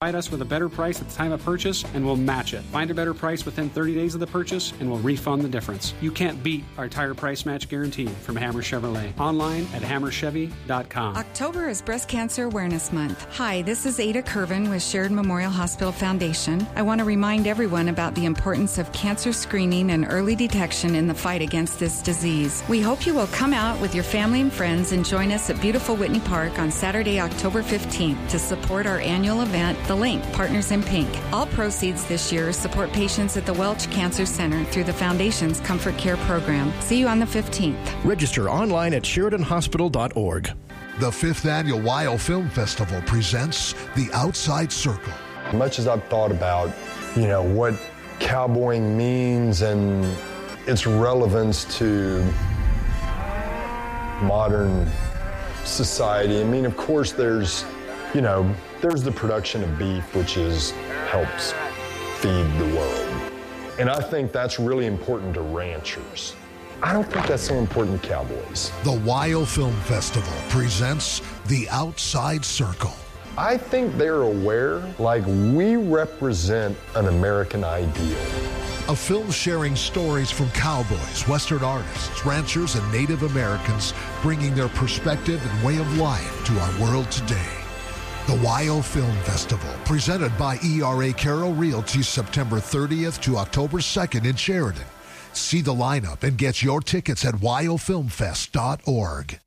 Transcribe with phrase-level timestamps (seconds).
[0.00, 2.60] Provide us with a better price at the time of purchase and we'll match it.
[2.70, 5.92] Find a better price within 30 days of the purchase and we'll refund the difference.
[6.00, 9.18] You can't beat our tire price match guarantee from Hammer Chevrolet.
[9.18, 11.16] Online at hammerchevy.com.
[11.16, 13.26] October is Breast Cancer Awareness Month.
[13.34, 16.64] Hi, this is Ada Curvin with Sheridan Memorial Hospital Foundation.
[16.76, 21.08] I want to remind everyone about the importance of cancer screening and early detection in
[21.08, 22.62] the fight against this disease.
[22.68, 25.60] We hope you will come out with your family and friends and join us at
[25.60, 30.70] beautiful Whitney Park on Saturday, October 15th to support our annual event the Link Partners
[30.70, 31.08] in Pink.
[31.32, 35.96] All proceeds this year support patients at the Welch Cancer Center through the Foundation's Comfort
[35.96, 36.70] Care program.
[36.80, 38.04] See you on the 15th.
[38.04, 40.52] Register online at SheridanHospital.org.
[41.00, 45.12] The fifth annual WYO Film Festival presents The Outside Circle.
[45.54, 46.70] Much as I've thought about,
[47.16, 47.74] you know, what
[48.20, 50.04] cowboying means and
[50.66, 52.22] its relevance to
[54.20, 54.86] modern
[55.64, 57.64] society, I mean, of course, there's,
[58.12, 60.70] you know, there's the production of beef, which is
[61.10, 61.52] helps
[62.20, 63.32] feed the world.
[63.78, 66.34] And I think that's really important to ranchers.
[66.82, 68.70] I don't think that's so important to cowboys.
[68.84, 72.94] The WYO Film Festival presents The Outside Circle.
[73.36, 78.18] I think they're aware, like we represent an American ideal.
[78.88, 83.92] A film sharing stories from cowboys, Western artists, ranchers, and Native Americans,
[84.22, 87.57] bringing their perspective and way of life to our world today.
[88.28, 94.36] The WYO Film Festival, presented by ERA Carroll Realty, September 30th to October 2nd in
[94.36, 94.84] Sheridan.
[95.32, 99.40] See the lineup and get your tickets at wyofilmfest.org.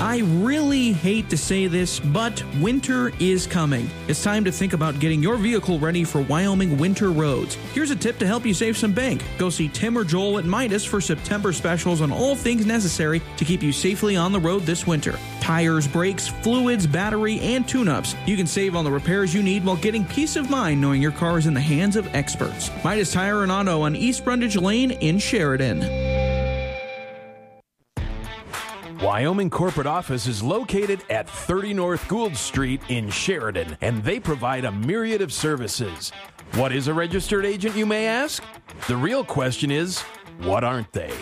[0.00, 3.90] I really hate to say this, but winter is coming.
[4.08, 7.56] It's time to think about getting your vehicle ready for Wyoming winter roads.
[7.74, 9.22] Here's a tip to help you save some bank.
[9.36, 13.44] Go see Tim or Joel at Midas for September specials on all things necessary to
[13.44, 15.18] keep you safely on the road this winter.
[15.42, 18.16] Tires, brakes, fluids, battery, and tune-ups.
[18.24, 21.12] You can save on the repairs you need while getting peace of mind knowing your
[21.12, 22.70] car is in the hands of experts.
[22.82, 26.09] Midas Tire and Auto on East Brundage Lane in Sheridan.
[29.10, 34.64] Wyoming corporate office is located at 30 North Gould Street in Sheridan, and they provide
[34.64, 36.12] a myriad of services.
[36.54, 38.40] What is a registered agent, you may ask?
[38.86, 40.02] The real question is,
[40.42, 41.12] what aren't they?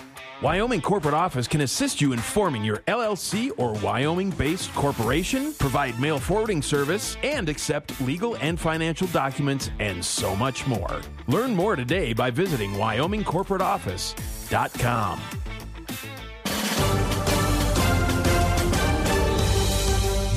[0.42, 5.98] Wyoming Corporate Office can assist you in forming your LLC or Wyoming based corporation, provide
[5.98, 11.00] mail forwarding service, and accept legal and financial documents, and so much more.
[11.26, 15.20] Learn more today by visiting WyomingCorporateOffice.com.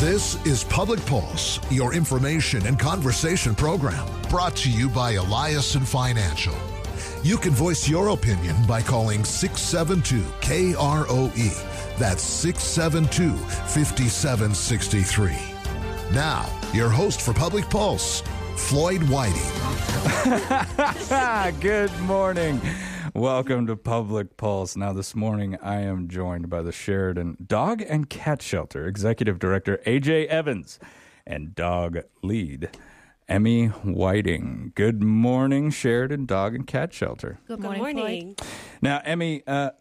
[0.01, 6.55] This is Public Pulse, your information and conversation program, brought to you by Eliason Financial.
[7.21, 11.99] You can voice your opinion by calling 672 KROE.
[11.99, 15.35] That's 672 5763.
[16.11, 18.23] Now, your host for Public Pulse,
[18.55, 19.37] Floyd Whiting.
[21.61, 22.59] Good morning.
[23.13, 24.77] Welcome to Public Pulse.
[24.77, 29.81] Now, this morning I am joined by the Sheridan Dog and Cat Shelter Executive Director
[29.85, 30.79] AJ Evans
[31.27, 32.69] and dog lead
[33.27, 34.71] Emmy Whiting.
[34.75, 37.39] Good morning, Sheridan Dog and Cat Shelter.
[37.49, 37.83] Good morning.
[37.83, 38.35] Good morning.
[38.81, 39.71] Now, Emmy, uh,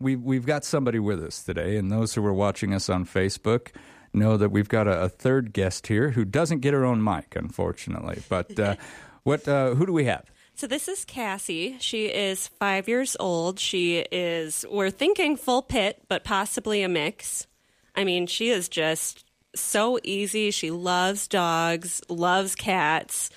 [0.00, 3.68] we, we've got somebody with us today, and those who are watching us on Facebook
[4.14, 7.36] know that we've got a, a third guest here who doesn't get her own mic,
[7.36, 8.22] unfortunately.
[8.30, 8.76] But uh,
[9.24, 9.46] what?
[9.46, 10.30] Uh, who do we have?
[10.58, 11.76] So this is Cassie.
[11.80, 13.60] She is five years old.
[13.60, 17.46] She is, we're thinking full pit, but possibly a mix.
[17.94, 20.50] I mean, she is just so easy.
[20.50, 23.28] She loves dogs, loves cats.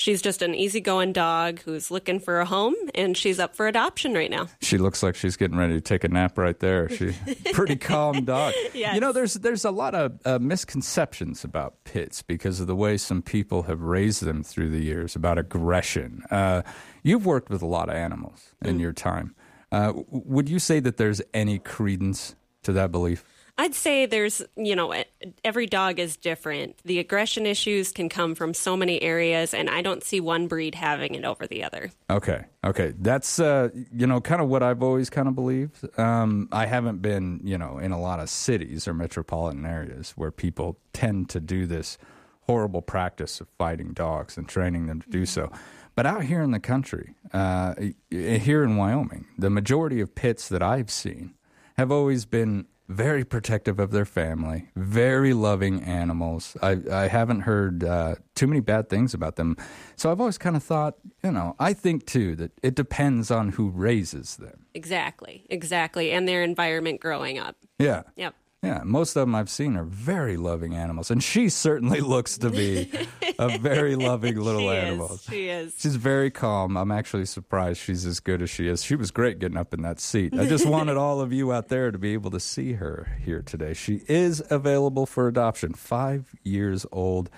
[0.00, 4.14] She's just an easygoing dog who's looking for a home, and she's up for adoption
[4.14, 4.48] right now.
[4.62, 6.88] She looks like she's getting ready to take a nap right there.
[6.88, 7.14] She's
[7.52, 8.54] pretty calm dog.
[8.72, 8.94] Yes.
[8.94, 12.96] You know, there's there's a lot of uh, misconceptions about pits because of the way
[12.96, 16.22] some people have raised them through the years about aggression.
[16.30, 16.62] Uh,
[17.02, 18.80] you've worked with a lot of animals in Mm.
[18.80, 19.34] your time.
[19.70, 23.22] Uh, would you say that there's any credence to that belief?
[23.60, 24.94] I'd say there's, you know,
[25.44, 26.78] every dog is different.
[26.86, 30.74] The aggression issues can come from so many areas, and I don't see one breed
[30.74, 31.90] having it over the other.
[32.08, 35.86] Okay, okay, that's uh, you know kind of what I've always kind of believed.
[35.98, 40.30] Um, I haven't been you know in a lot of cities or metropolitan areas where
[40.30, 41.98] people tend to do this
[42.46, 45.52] horrible practice of fighting dogs and training them to do so.
[45.94, 47.74] But out here in the country, uh,
[48.10, 51.34] here in Wyoming, the majority of pits that I've seen
[51.76, 56.56] have always been very protective of their family, very loving animals.
[56.60, 59.56] I, I haven't heard uh, too many bad things about them.
[59.94, 63.50] So I've always kind of thought, you know, I think too that it depends on
[63.50, 64.66] who raises them.
[64.74, 67.56] Exactly, exactly, and their environment growing up.
[67.78, 68.02] Yeah.
[68.16, 68.34] Yep.
[68.62, 72.50] Yeah, most of them I've seen are very loving animals, and she certainly looks to
[72.50, 72.90] be
[73.38, 75.14] a very loving little she animal.
[75.14, 75.22] Is.
[75.22, 75.74] She is.
[75.78, 76.76] She's very calm.
[76.76, 78.82] I'm actually surprised she's as good as she is.
[78.84, 80.38] She was great getting up in that seat.
[80.38, 83.40] I just wanted all of you out there to be able to see her here
[83.40, 83.72] today.
[83.72, 87.30] She is available for adoption, five years old,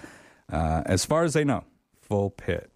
[0.52, 1.62] uh, as far as they know,
[2.00, 2.68] full pit.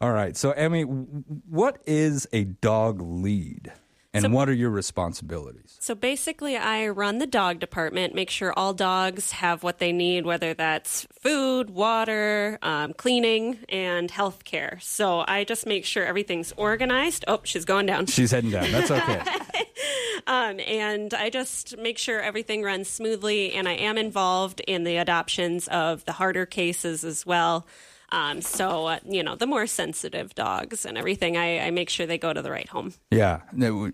[0.00, 0.36] All right.
[0.36, 3.72] So, Emmy, what is a dog lead?
[4.14, 5.76] And So- what are your responsibilities?
[5.80, 10.26] So basically, I run the dog department, make sure all dogs have what they need,
[10.26, 14.78] whether that's food, water, um, cleaning, and health care.
[14.82, 17.24] So I just make sure everything's organized.
[17.26, 18.04] Oh, she's going down.
[18.06, 18.70] She's heading down.
[18.70, 19.22] That's okay.
[20.26, 24.98] Um, and I just make sure everything runs smoothly, and I am involved in the
[24.98, 27.66] adoptions of the harder cases as well.
[28.12, 32.06] Um, so, uh, you know, the more sensitive dogs and everything, I, I make sure
[32.06, 32.92] they go to the right home.
[33.10, 33.40] Yeah.
[33.60, 33.88] Uh,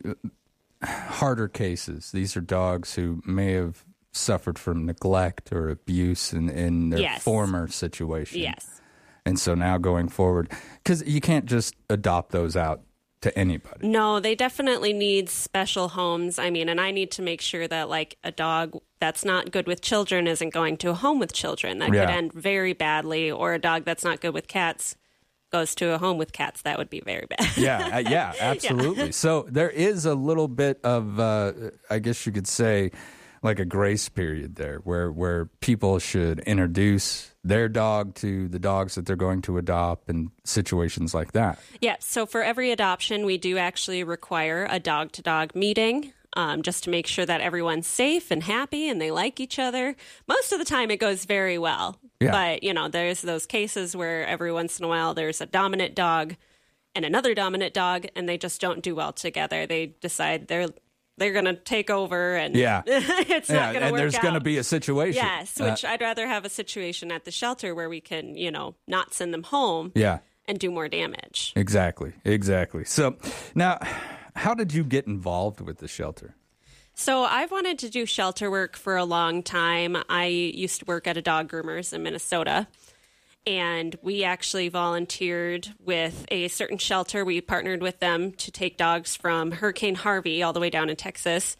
[0.83, 2.13] harder cases.
[2.13, 7.23] These are dogs who may have suffered from neglect or abuse in, in their Yes.
[7.23, 8.41] former situation.
[8.41, 8.81] Yes.
[9.25, 10.51] And so now going forward,
[10.83, 12.83] because you can't just adopt those out
[13.23, 13.89] to anybody.
[13.89, 16.39] No, they definitely need special homes.
[16.39, 19.67] I mean, and I need to make sure that like a dog that's not good
[19.67, 21.79] with children isn't going to a home with children.
[21.79, 22.07] That Yeah.
[22.07, 23.31] could end very badly.
[23.31, 24.97] Or a dog that's not good with cats
[25.51, 26.63] goes to a home with cats.
[26.63, 27.49] That would be very bad.
[27.57, 29.13] yeah, uh, yeah, absolutely.
[29.13, 31.53] So there is a little bit of, uh,
[31.89, 32.91] I guess you could say,
[33.43, 38.95] like a grace period there, where where people should introduce their dog to the dogs
[38.95, 41.59] that they're going to adopt, and situations like that.
[41.81, 46.63] Yeah, so for every adoption, we do actually require a dog to dog meeting um,
[46.63, 49.97] just to make sure that everyone's safe and happy and they like each other.
[50.27, 51.99] Most of the time, it goes very well.
[52.21, 52.33] Yeah.
[52.33, 55.95] But, you know, there's those cases where every once in a while there's a dominant
[55.95, 56.37] dog
[56.95, 59.67] and another dominant dog, and they just don't do well together.
[59.67, 60.69] They decide they're.
[61.19, 62.83] They're gonna take over, and Yeah.
[62.87, 65.23] it's yeah, not gonna and work there's going to be a situation.
[65.23, 68.51] yes, Uh, which I'd rather have a situation at the shelter where we can, you
[68.51, 70.19] know, not send them home yeah.
[70.47, 71.53] and do more damage.
[71.57, 72.85] Exactly, exactly.
[72.85, 73.17] So
[73.55, 73.79] now,
[74.37, 76.35] how did you get involved with the shelter?
[76.95, 79.97] So I've wanted to do shelter work for a long time.
[80.09, 82.67] I used to work at a dog groomers in Minnesota.
[83.47, 87.25] And we actually volunteered with a certain shelter.
[87.25, 90.97] We partnered with them to take dogs from Hurricane Harvey all the way down in
[90.97, 91.57] Texas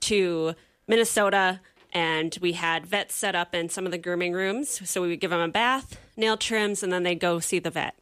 [0.00, 0.54] to
[0.88, 1.60] Minnesota.
[1.92, 4.88] And we had vets set up in some of the grooming rooms.
[4.88, 7.70] So we would give them a bath, nail trims, and then they'd go see the
[7.70, 7.98] vet.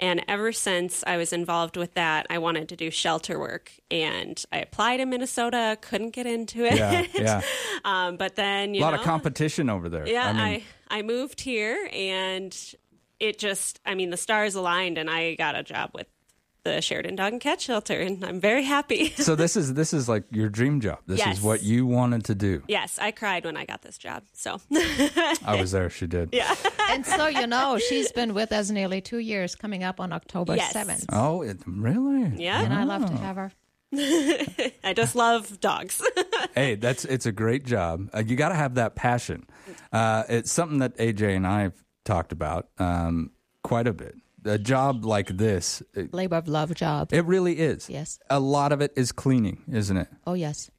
[0.00, 3.70] And ever since I was involved with that, I wanted to do shelter work.
[3.90, 6.76] And I applied in Minnesota, couldn't get into it.
[6.76, 7.42] Yeah, yeah.
[7.84, 10.08] um, but then, A lot know, of competition over there.
[10.08, 12.56] yeah, I I, I, moved here and
[13.20, 16.06] it just, I mean, the stars aligned and I got a job with
[16.64, 19.10] the Sheridan Dog and Cat Shelter and I'm very happy.
[19.16, 20.98] so this is this is like your dream job.
[21.06, 21.38] This Yes.
[21.38, 22.62] is what you wanted to do.
[22.68, 24.22] yes, I cried when I got this job.
[24.32, 25.90] So, I was there.
[25.90, 26.30] She did.
[26.32, 26.54] yeah.
[26.90, 30.56] And so, you know, she's been with us nearly two years, coming up on October
[30.56, 30.72] Yes.
[30.72, 31.04] 7th.
[31.12, 32.42] Oh, it, really?
[32.42, 32.62] Yeah.
[32.62, 33.52] And I love to have her.
[33.94, 36.02] I just love dogs.
[36.54, 38.08] hey, that's it's a great job.
[38.14, 39.46] Uh, you got to have that passion.
[39.92, 41.74] Uh, it's something that AJ and I have
[42.04, 43.30] talked about um,
[43.62, 44.14] quite a bit.
[44.44, 47.12] A job like this, it, Labor of love job.
[47.12, 47.90] it really is.
[47.90, 48.18] Yes.
[48.30, 50.08] A lot of it is cleaning, isn't it?
[50.26, 50.70] Oh, yes.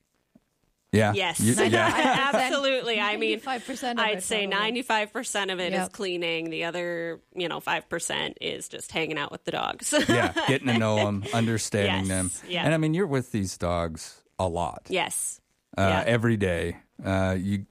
[0.91, 1.13] Yeah.
[1.13, 1.39] yes.
[1.39, 2.31] You- yeah.
[2.33, 2.99] Absolutely.
[2.99, 4.83] I mean, 95% of I'd it, say probably.
[4.83, 5.91] 95% of it is Yep.
[5.93, 6.49] cleaning.
[6.49, 9.93] The other, you know, 5% is just hanging out with the dogs.
[10.09, 12.65] yeah, getting to know them, understanding Yes, them, yeah.
[12.65, 15.39] and I mean, you're with these dogs a lot, yes.
[15.77, 16.03] uh, yeah.
[16.05, 16.77] every day.
[17.03, 17.65] Uh, you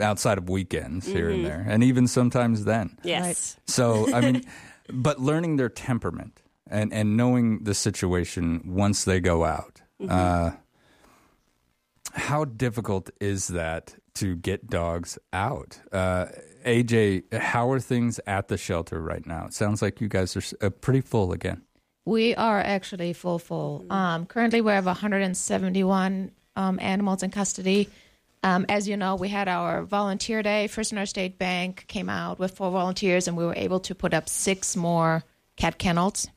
[0.00, 1.34] outside of weekends here Mm-hmm.
[1.36, 2.98] and there, and even sometimes then.
[3.02, 3.56] Yes.
[3.66, 4.42] So I mean,
[4.92, 9.82] but learning their temperament and and knowing the situation once they go out.
[10.00, 10.10] Mm-hmm.
[10.10, 10.50] Uh,
[12.12, 15.78] how difficult is that to get dogs out?
[15.92, 16.26] Uh,
[16.64, 19.46] AJ, how are things at the shelter right now?
[19.46, 21.62] It sounds like you guys are uh, pretty full again.
[22.04, 23.84] We are actually full, full.
[23.90, 27.90] Um, currently, we have 171 um, animals in custody.
[28.42, 30.68] Um, as you know, we had our volunteer day.
[30.68, 34.14] First North State Bank came out with four volunteers, and we were able to put
[34.14, 35.24] up six more
[35.56, 36.28] cat kennels.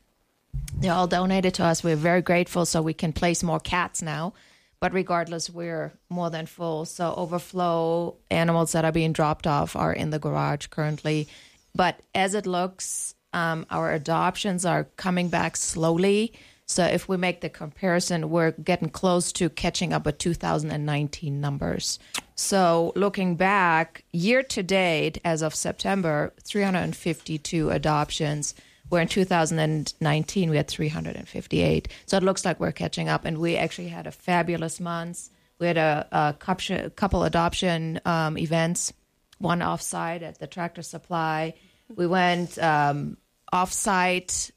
[0.78, 1.84] They're all donated to us.
[1.84, 4.34] We're very grateful, so we can place more cats now.
[4.80, 6.86] But regardless, we're more than full.
[6.86, 11.28] So overflow animals that are being dropped off are in the garage currently.
[11.76, 16.34] But as it looks, um, our adoptions are coming back slowly.
[16.72, 22.00] So if we make the comparison, we're getting close to catching up with 2019 numbers.
[22.36, 28.56] So looking back, year to date, as of September, 352 adoptions.
[28.88, 31.88] Where in 2019 we had 358.
[32.06, 35.68] So it looks like we're catching up, and we actually had a fabulous month We
[35.68, 38.92] had a, a couple, adoption um, events,
[39.40, 41.54] one offsite at the Tractor Supply.
[41.96, 43.18] We went um,
[43.54, 44.52] offsite.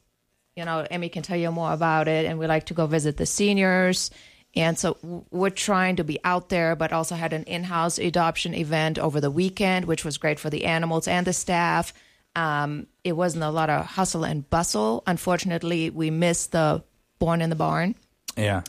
[0.56, 3.16] You know, Emmy can tell you more about it, and we like to go visit
[3.16, 4.10] the seniors.
[4.56, 4.96] And so
[5.30, 9.30] we're trying to be out there, but also had an in-house adoption event over the
[9.30, 11.92] weekend, which was great for the animals and the staff.
[12.36, 15.02] Um, it wasn't a lot of hustle and bustle.
[15.06, 16.84] Unfortunately, we missed the
[17.18, 17.96] born in the barn.
[18.36, 18.62] Yeah.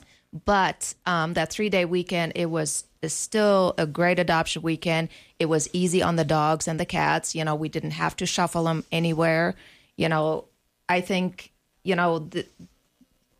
[0.45, 5.09] But um, that three day weekend, it was still a great adoption weekend.
[5.39, 7.35] It was easy on the dogs and the cats.
[7.35, 9.55] You know, we didn't have to shuffle them anywhere.
[9.97, 10.45] You know,
[10.89, 11.51] I think,
[11.85, 12.45] you know, the,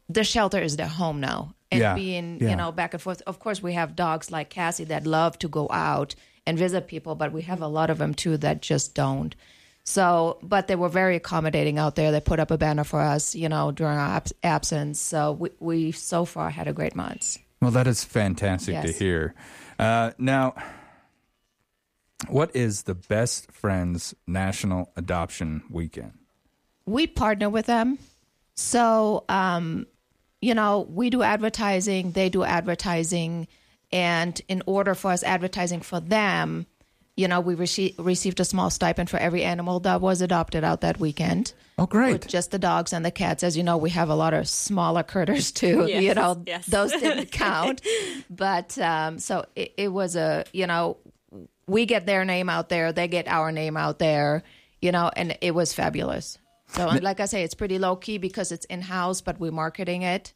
[0.08, 1.54] the shelter is their home now.
[1.72, 2.52] And Yeah, being, yeah.
[2.52, 3.22] you know, back and forth.
[3.25, 7.16] Of course, we have dogs like Cassie that love to go out and visit people,
[7.16, 9.36] but we have a lot of them too that just don't.
[9.84, 12.12] So, but they were very accommodating out there.
[12.12, 15.00] They put up a banner for us, you know, during our abs- absence.
[15.00, 17.40] So we, we so far had a great month.
[17.62, 19.34] Well, that is fantastic to hear.
[19.80, 20.54] Uh, now,
[22.28, 26.14] what is the Best Friends National Adoption Weekend?
[26.88, 27.98] we partner with them.
[28.56, 29.86] So, um,
[30.42, 33.48] you know, we do advertising, they do advertising.
[33.92, 36.66] And in order for us advertising for them,
[37.18, 40.82] you know, we rece- received a small stipend for every animal that was adopted out
[40.82, 41.54] that weekend.
[41.78, 42.14] Oh, great.
[42.14, 43.44] With just the dogs and the cats.
[43.44, 45.86] As you know, we have a lot of smaller critters too.
[45.88, 46.66] Yes, you know, yes.
[46.66, 47.82] those didn't count.
[48.30, 50.98] But um, so it, it was a, you know,
[51.68, 54.44] we get their name out there, they get our name out there,
[54.82, 56.38] you know, and it was fabulous.
[56.75, 59.51] So, and like I say, it's pretty low key because it's in house, but we're
[59.51, 60.34] marketing it.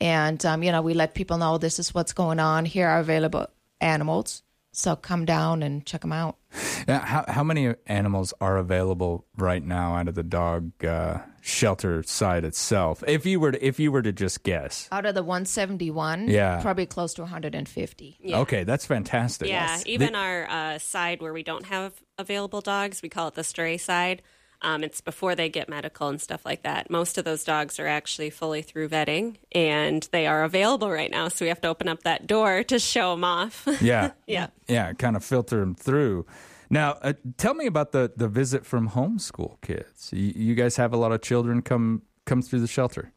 [0.00, 2.64] And, um, you know, we let people know this is what's going on.
[2.64, 3.46] Here are available
[3.80, 4.42] animals.
[4.72, 6.36] So come down and check them out.
[6.86, 12.04] Now, how, how many animals are available right now out of the dog uh, shelter
[12.04, 13.02] side itself?
[13.08, 16.60] If you were to, if you were to just guess, Out of the 171, Yeah.
[16.62, 18.18] probably close to 150.
[18.20, 18.38] Yeah.
[18.38, 19.48] okay, that's fantastic.
[19.48, 23.42] Yeah, even our uh, side where we don't have available dogs, we call it the
[23.42, 24.22] stray side.
[24.62, 26.90] Um, it's before they get medical and stuff like that.
[26.90, 31.28] Most of those dogs are actually fully through vetting, and they are available right now.
[31.28, 33.66] So we have to open up that door to show them off.
[33.80, 34.48] yeah, Yeah.
[34.66, 36.26] yeah, kind of filter them through.
[36.70, 40.10] Now, uh, tell me about the the visit from homeschool kids.
[40.12, 43.12] You, you guys have a lot of children come come through the shelter.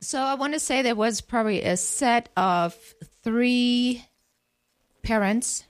[0.00, 2.74] So I want to say there was probably a set of
[3.22, 4.04] three
[5.02, 5.64] parents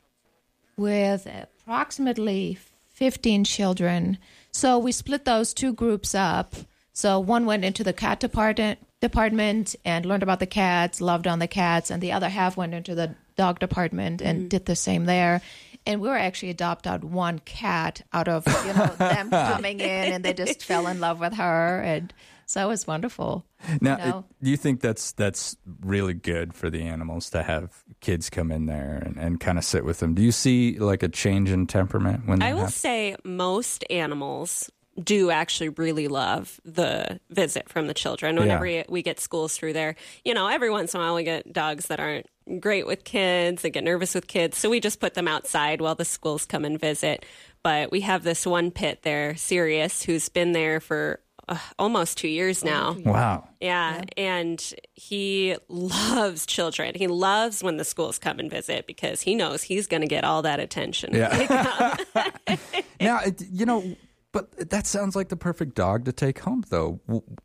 [0.77, 2.59] with approximately
[2.95, 4.19] 15 children.
[4.55, 6.55] So we split those two groups up.
[6.93, 11.41] So one went into the cat department department and learned about the cats, loved on
[11.41, 14.49] the cats, and the other half went into the dog department and mm-hmm.
[14.49, 15.43] did the same there.
[15.85, 20.13] And we were actually adopted out one cat out of you know them coming in,
[20.13, 22.15] and they just fell in love with her, and
[22.47, 23.45] so it was wonderful.
[23.81, 24.19] Now, you know?
[24.19, 28.51] it- do you think that's that's really good for the animals to have kids come
[28.53, 30.15] in there and, and kind of sit with them?
[30.15, 32.75] Do you see like a change in temperament when I that will happens?
[32.77, 34.71] say most animals
[35.03, 38.85] do actually really love the visit from the children whenever Yeah.
[38.89, 39.97] we get schools through there.
[40.25, 42.27] You know, every once in a while we get dogs that aren't
[42.61, 45.97] great with kids, they get nervous with kids, so we just put them outside while
[45.97, 47.25] the schools come and visit.
[47.65, 52.29] But we have this one pit there, Sirius, who's been there for uh, almost two
[52.29, 52.97] years now.
[53.05, 53.49] Wow.
[53.61, 56.95] Yeah, and he loves children.
[56.95, 60.25] He loves when the schools come and visit because he knows he's going to get
[60.25, 61.15] all that attention.
[61.15, 61.97] Yeah.
[63.01, 63.21] now,
[63.51, 63.97] you know,
[64.35, 67.01] but that sounds like the perfect dog to take home, though.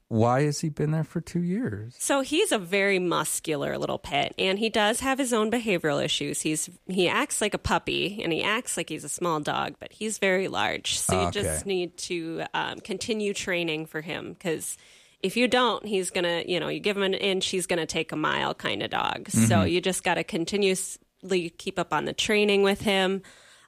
[0.09, 1.95] Why has he been there for two years?
[1.99, 6.41] So he's a very muscular little pet, and he does have his own behavioral issues.
[6.41, 9.93] He's he acts like a puppy, and he acts like he's a small dog, but
[9.93, 10.99] he's very large.
[10.99, 11.41] So you Okay.
[11.41, 14.75] just need to um, continue training for him because
[15.21, 18.11] if you don't, he's gonna you know you give him an inch, he's gonna take
[18.11, 19.29] a mile kind of dog.
[19.29, 23.21] So you just got to continuously keep up on the training with him.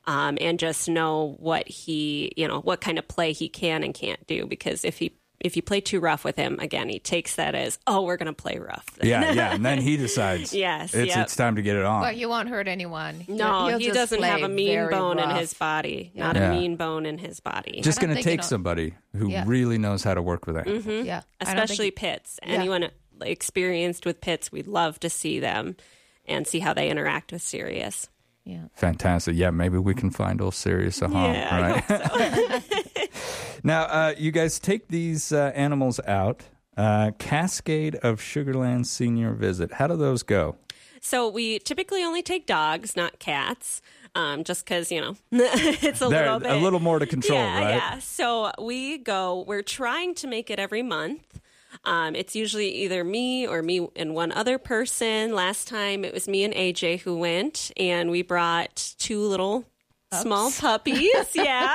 [0.05, 3.93] Um, and just know what he, you know, what kind of play he can and
[3.93, 4.48] can't do.
[4.48, 7.77] Because if he, if you play too rough with him, again, he takes that as,
[7.86, 8.86] oh, we're going to play rough.
[9.03, 9.53] Yeah, yeah.
[9.53, 11.25] And then he decides Yes, it's, yep.
[11.25, 12.01] it's time to get it on.
[12.01, 13.25] But you won't hurt anyone.
[13.27, 16.12] No, You'll he doesn't have a mean very bone in his body.
[16.15, 16.51] Not Yeah.
[16.51, 17.81] a mean bone in his body.
[17.81, 19.43] Just going to take somebody who Yeah.
[19.48, 20.86] really knows how to work with animals.
[20.86, 22.39] Yeah, I don't think- Especially pits.
[22.43, 22.89] Anyone
[23.22, 25.75] experienced with pits, we'd love to see them
[26.27, 28.08] and see how they interact with Sirius.
[28.43, 28.65] Yeah.
[28.74, 29.36] Fantastic.
[29.36, 33.10] Yeah, maybe we can find old Sirius a home, Yeah, I right?
[33.63, 36.43] now, uh, you guys take these uh, animals out.
[36.77, 39.74] Uh, Cascade of Sugarland Senior Visit.
[39.74, 40.55] How do those go?
[41.01, 43.81] So we typically only take dogs, not cats,
[44.15, 47.39] um, just because you know it's a They're little bit a little more to control,
[47.39, 47.75] yeah, right?
[47.75, 48.00] Yeah.
[48.00, 49.43] So we go.
[49.48, 51.39] We're trying to make it every month.
[51.84, 55.34] Um, it's usually either me or me and one other person.
[55.34, 59.66] Last time it was me and AJ who went, and we brought two little
[60.14, 61.36] small puppies.
[61.36, 61.74] yeah.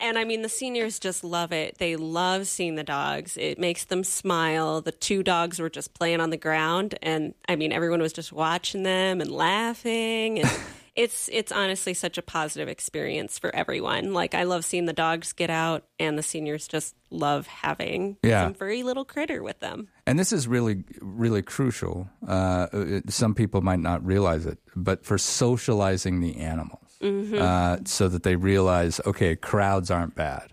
[0.00, 1.78] and I mean, the seniors just love it.
[1.78, 3.36] They love seeing the dogs.
[3.36, 4.80] It makes them smile.
[4.80, 6.96] The two dogs were just playing on the ground.
[7.02, 10.40] And I mean, everyone was just watching them and laughing.
[10.40, 10.50] And
[10.96, 14.12] it's, it's honestly such a positive experience for everyone.
[14.12, 18.44] Like, I love seeing the dogs get out, and the seniors just love having Yeah.
[18.44, 19.88] some furry little critter with them.
[20.06, 22.08] And this is really, really crucial.
[22.26, 27.40] Uh, it- some people might not realize it, but for socializing the animals, Mhm.
[27.40, 30.52] uh, so that they realize, okay, crowds aren't bad.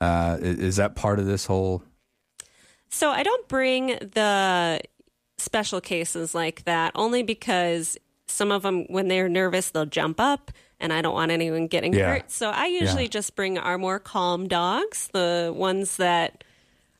[0.00, 1.82] Uh, i- is that part of this whole?
[2.88, 4.80] So I don't bring the
[5.38, 7.96] special cases like that only because
[8.32, 11.92] some of them, when they're nervous, they'll jump up, and I don't want anyone getting
[11.94, 12.08] Yeah.
[12.14, 12.30] hurt.
[12.30, 13.08] So I usually Yeah.
[13.10, 16.42] just bring our more calm dogs, the ones that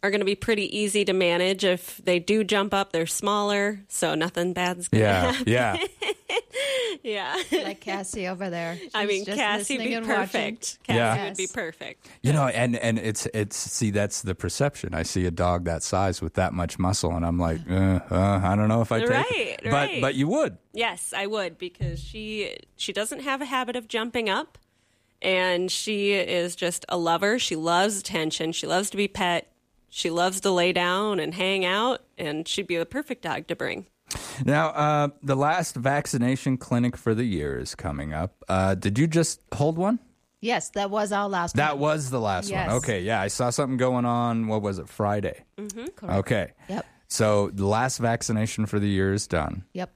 [0.02, 1.64] are going to be pretty easy to manage.
[1.64, 5.52] If they do jump up, they're smaller, so nothing bad's going to Yeah, happen.
[5.52, 5.76] yeah.
[7.02, 7.36] yeah.
[7.52, 8.78] like Cassie over there.
[8.94, 10.22] I mean, just Cassie would be and watching.
[10.22, 10.78] perfect.
[10.84, 11.24] Cassie Yeah.
[11.28, 12.08] would be perfect.
[12.22, 14.94] You know, and and it's it's see that's the perception.
[14.94, 18.40] I see a dog that size with that much muscle, and I'm like, uh, uh,
[18.44, 19.60] I don't know if I take Right, it.
[19.64, 20.00] But right.
[20.00, 20.58] but you would.
[20.72, 24.58] Yes, I would because she she doesn't have a habit of jumping up
[25.20, 27.38] and she is just a lover.
[27.38, 28.52] She loves attention.
[28.52, 29.48] She loves to be pet.
[29.88, 33.54] She loves to lay down and hang out and she'd be the perfect dog to
[33.56, 33.86] bring.
[34.44, 38.34] Now, uh, the last vaccination clinic for the year is coming up.
[38.48, 39.98] Uh, did you just hold one?
[40.40, 41.90] Yes, that was our last That one.
[41.90, 42.66] was the last Yes.
[42.66, 42.76] one.
[42.78, 44.48] Okay, yeah, I saw something going on.
[44.48, 44.88] What was it?
[44.88, 45.44] Friday.
[45.56, 46.10] Mm-hmm.
[46.10, 46.50] Okay.
[46.68, 46.84] Yep.
[47.08, 49.64] So the last vaccination for the year is done.
[49.74, 49.90] Yep.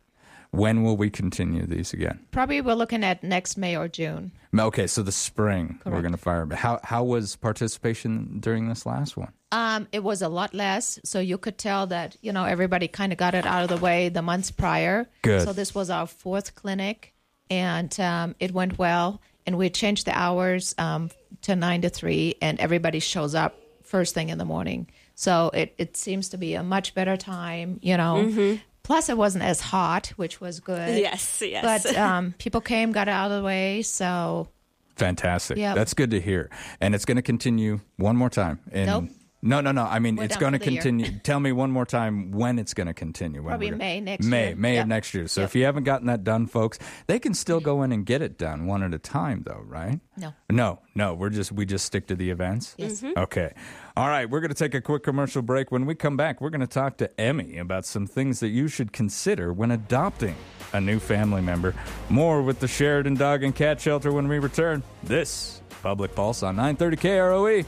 [0.53, 2.21] When will we continue these again?
[2.31, 4.31] Probably we're looking at next May or June.
[4.59, 6.47] Okay, so the spring we're going to fire.
[6.53, 9.33] How how was participation during this last one?
[9.53, 13.13] Um, it was a lot less, so you could tell that you know everybody kind
[13.13, 15.09] of got it out of the way the months prior.
[15.23, 15.43] Good.
[15.43, 17.15] So this was our fourth clinic,
[17.51, 19.21] and um, it went well.
[19.47, 21.11] And we changed the hours um,
[21.43, 24.89] to nine to three, and everybody shows up first thing in the morning.
[25.15, 28.17] So it it seems to be a much better time, you know.
[28.27, 28.61] Mhm.
[28.87, 30.97] Plus, it wasn't as hot, which was good.
[30.97, 31.83] Yes, yes.
[31.83, 34.47] But um, people came, got it out of the way, so
[34.95, 35.59] Fantastic.
[35.59, 35.75] Yep.
[35.75, 36.51] That's good to hear.
[36.81, 38.61] And it's going to continue one more time.
[38.71, 39.05] In, Nope.
[39.43, 39.85] No, no, no.
[39.85, 40.83] I mean, We're it's going to for year.
[40.83, 41.19] continue.
[41.23, 43.43] Tell me one more time when it's going to continue.
[43.43, 44.57] When Probably gonna- May next May, year.
[44.57, 44.83] May Yep.
[44.83, 45.29] of next year.
[45.29, 48.23] So if you haven't gotten that done, folks, they can still go in and get
[48.23, 50.01] it done one at a time, though, right?
[50.17, 50.33] No.
[50.51, 51.15] No, no.
[51.15, 52.75] We're just we just stick to the events.
[52.79, 52.95] Yes.
[53.03, 53.07] Mm-hmm.
[53.09, 53.23] Mhm.
[53.25, 53.53] Okay.
[53.97, 54.29] All right.
[54.29, 55.71] We're going to take a quick commercial break.
[55.71, 58.67] When we come back, we're going to talk to Emmy about some things that you
[58.69, 60.35] should consider when adopting
[60.73, 61.75] a new family member.
[62.09, 64.83] More with the Sheridan Dog and Cat Shelter when we return.
[65.05, 67.65] This Public Pulse on 930 KROE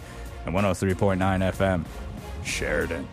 [0.49, 1.19] and 103.9
[1.53, 1.85] FM.
[2.45, 3.07] Sheridan.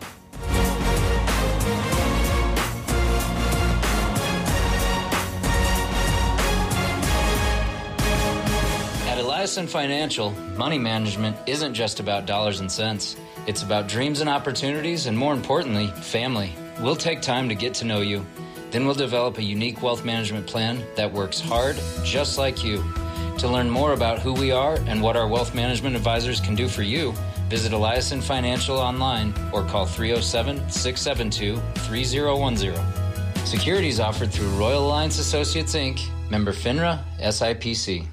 [9.06, 13.16] At Eliason Financial, money management isn't just about dollars and cents.
[13.46, 16.52] It's about dreams and opportunities, and more importantly, family.
[16.80, 18.24] We'll take time to get to know you.
[18.70, 22.82] Then we'll develop a unique wealth management plan that works hard, just like you.
[23.38, 26.68] To learn more about who we are and what our wealth management advisors can do
[26.68, 27.12] for you,
[27.50, 33.46] visit Eliason Financial online or call 307 672 3010.
[33.46, 38.06] Securities offered through Royal Alliance Associates Inc., member FINRA, SIPC.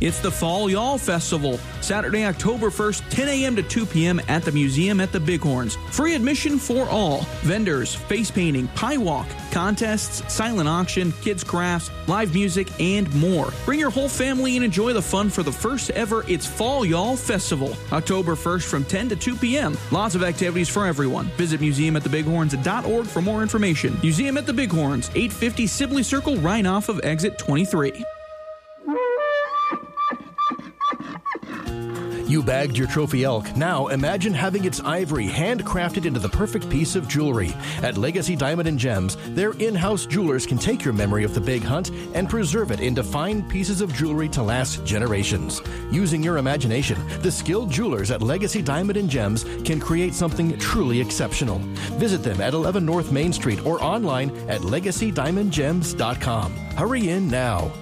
[0.00, 3.56] It's the Fall Y'all Festival, Saturday, October 1st, 10 a.m.
[3.56, 4.20] to 2 p.m.
[4.28, 5.74] at the museum at the Bighorns.
[5.90, 7.22] Free admission for all.
[7.40, 13.52] Vendors, face painting, pie walk, contests, silent auction, kids' crafts, live music, and more.
[13.64, 17.16] Bring your whole family and enjoy the fun for the first ever It's Fall Y'all
[17.16, 19.76] Festival, October 1st from 10 to 2 p.m.
[19.90, 21.26] Lots of activities for everyone.
[21.36, 23.98] Visit museumatthebighorns.org for more information.
[24.00, 28.04] Museum at the Bighorns, 850 Sibley Circle, right off of exit 23.
[32.28, 33.56] You bagged your trophy elk.
[33.56, 37.54] Now imagine having its ivory handcrafted into the perfect piece of jewelry.
[37.82, 41.40] At Legacy Diamond and Gems, their in house jewelers can take your memory of the
[41.40, 45.62] big hunt and preserve it into fine pieces of jewelry to last generations.
[45.90, 51.00] Using your imagination, the skilled jewelers at Legacy Diamond and Gems can create something truly
[51.00, 51.60] exceptional.
[51.96, 56.52] Visit them at 11 North Main Street or online at legacydiamondgems.com.
[56.76, 57.72] Hurry in now.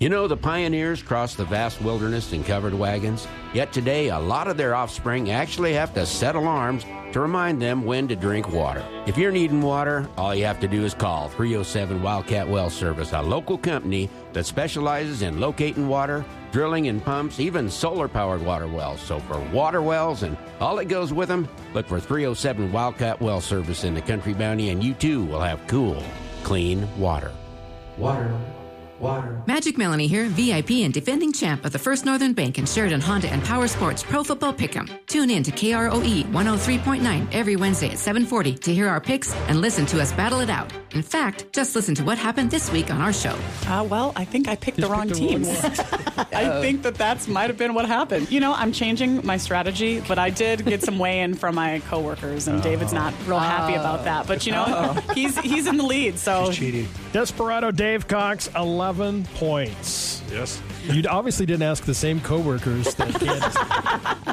[0.00, 4.48] You know, the pioneers crossed the vast wilderness in covered wagons, yet today a lot
[4.48, 8.84] of their offspring actually have to set alarms to remind them when to drink water.
[9.06, 13.12] If you're needing water, all you have to do is call 307 Wildcat Well Service,
[13.12, 18.66] a local company that specializes in locating water, drilling and pumps, even solar powered water
[18.66, 19.00] wells.
[19.00, 23.40] So for water wells and all that goes with them, look for 307 Wildcat Well
[23.40, 26.02] Service in the Country Bounty, and you too will have cool,
[26.42, 27.30] clean water.
[27.96, 28.36] Water.
[29.04, 29.42] Water.
[29.46, 33.28] Magic Melanie here, VIP and defending champ of the First Northern Bank and Sheridan Honda
[33.28, 34.88] and Power Sports Pro Football Pick'em.
[35.06, 39.84] Tune in to KROE 103.9 every Wednesday at 740 to hear our picks and listen
[39.86, 40.72] to us battle it out.
[40.92, 43.36] In fact, just listen to what happened this week on our show.
[43.66, 45.48] Uh, well, I think I picked the wrong teams.
[46.32, 48.32] I think that that's might have been what happened.
[48.32, 52.48] You know, I'm changing my strategy, but I did get some weigh-in from my coworkers,
[52.48, 54.26] and David's not real happy about that.
[54.26, 56.88] But you know, he's he's in the lead, so cheating.
[57.14, 60.20] Desperado Dave Cox, 11 points.
[60.32, 60.60] Yes.
[60.82, 63.54] You obviously didn't ask the same coworkers that Candace.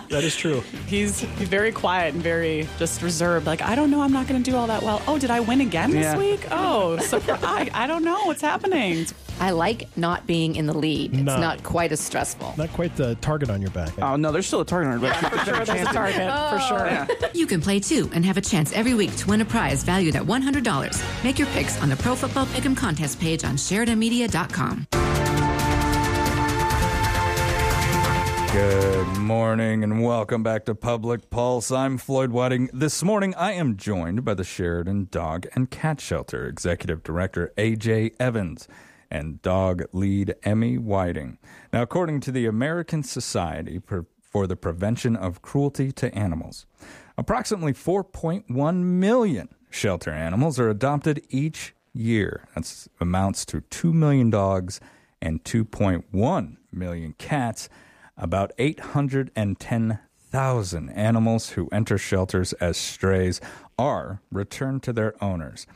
[0.09, 0.63] that is true.
[0.87, 3.45] he's he's very quiet and very just reserved.
[3.45, 4.99] Like, I don't know, I'm not going to do all that well.
[5.07, 6.47] Oh, did I win again this week?
[6.49, 7.39] Oh, surprise!
[7.43, 9.05] I, I don't know what's happening.
[9.41, 11.13] I like not being in the lead.
[11.15, 11.37] It's No.
[11.39, 12.53] not quite as stressful.
[12.57, 13.91] Not quite the target on your back.
[13.99, 15.15] Oh no, there's still a target on it.
[15.15, 17.29] For sure, there's a target for sure.
[17.33, 20.15] You can play too and have a chance every week to win a prize valued
[20.15, 21.23] at $100.
[21.23, 24.85] Make your picks on the Pro Football Pick'em contest page on SheridanMedia.com.
[28.51, 31.71] Good morning and welcome back to Public Pulse.
[31.71, 32.69] I'm Floyd Whiting.
[32.73, 38.13] This morning I am joined by the Sheridan Dog and Cat Shelter Executive Director AJ
[38.19, 38.67] Evans
[39.11, 41.39] and dog lead Emmy Whiting.
[41.73, 44.05] Now, according to the American Society for-
[44.47, 46.65] the Prevention of Cruelty to Animals,
[47.17, 52.45] approximately 4.1 million shelter animals are adopted each year.
[52.55, 54.79] That amounts to 2 million dogs
[55.21, 57.67] and 2.1 million cats.
[58.17, 63.41] About 810,000 animals who enter shelters as strays
[63.77, 65.67] are returned to their owners.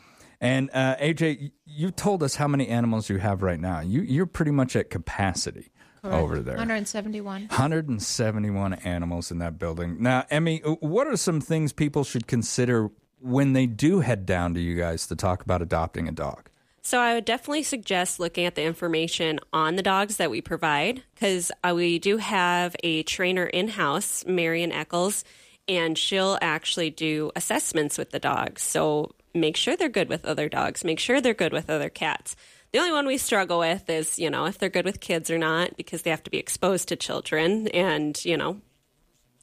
[0.41, 3.79] And uh, AJ, you told us how many animals you have right now.
[3.79, 5.71] You, you're pretty much at capacity
[6.03, 6.55] over there.
[6.55, 7.41] 171.
[7.47, 9.97] 171 animals in that building.
[10.01, 14.59] Now, Emmy, what are some things people should consider when they do head down to
[14.59, 16.49] you guys to talk about adopting a dog?
[16.81, 21.01] So I would definitely suggest looking at the information on the dogs that we provide
[21.15, 25.23] because uh, we do have a trainer in house, Marion Eccles,
[25.67, 28.61] and she'll actually do assessments with the dogs.
[28.61, 32.35] So make sure they're good with other dogs, make sure they're good with other cats.
[32.71, 35.37] The only one we struggle with is, you know, if they're good with kids or
[35.37, 38.61] not because they have to be exposed to children and, you know,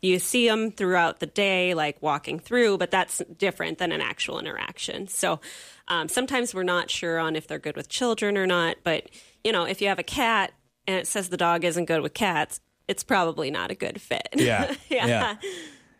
[0.03, 4.41] you see them throughout the day, like walking through, but that's different than an actual
[4.41, 5.07] interaction.
[5.07, 5.41] So
[5.87, 8.79] um, sometimes we're not sure on if they're good with children or not.
[8.83, 9.09] But,
[9.45, 10.53] you know, if you have a cat
[10.89, 14.29] and it says the dog isn't good with cats, it's probably not a good fit.
[14.35, 14.75] Yeah.
[14.91, 15.07] yeah.
[15.07, 15.37] yeah.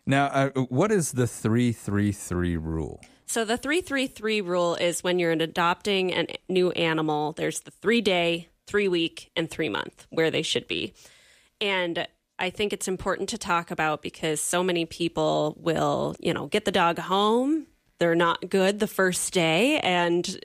[0.05, 2.99] Now, uh, what is the 333 rule?
[3.25, 8.49] So the 333 rule is when you're adopting a new animal, there's the three day,
[8.67, 10.93] three week, and three month where they should be.
[11.61, 16.47] And I think it's important to talk about because so many people will, you know,
[16.47, 17.67] get the dog home.
[17.99, 20.39] They're not good the first day and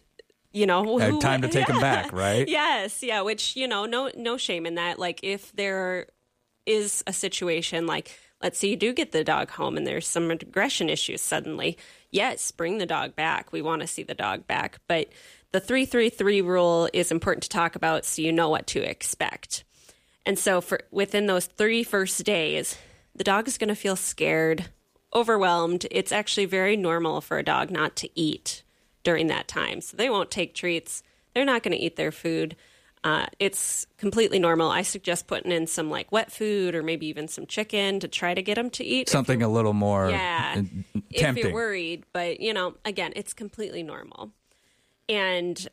[0.50, 2.48] you know, Uh, who- time to take them back, right?
[2.48, 4.98] Yes, yeah, which, you know, no no shame in that.
[4.98, 6.06] Like if there
[6.64, 10.30] is a situation like let's say you do get the dog home and there's some
[10.30, 11.76] aggression issues suddenly,
[12.10, 13.52] yes, bring the dog back.
[13.52, 15.08] We want to see the dog back, but
[15.52, 19.64] the 333 rule is important to talk about so you know what to expect.
[20.26, 22.76] And so for within those three first days,
[23.14, 24.66] the dog is going to feel scared,
[25.14, 25.86] overwhelmed.
[25.90, 28.62] It's actually very normal for a dog not to eat
[29.02, 29.80] during that time.
[29.80, 31.02] So they won't take treats.
[31.34, 32.56] They're not going to eat their food.
[33.04, 34.70] Uh, it's completely normal.
[34.70, 38.34] I suggest putting in some like wet food or maybe even some chicken to try
[38.34, 39.08] to get them to eat.
[39.08, 40.56] Something a little more Yeah.
[40.96, 44.32] uh, if you're worried, but you know, again, it's completely normal.
[45.08, 45.66] And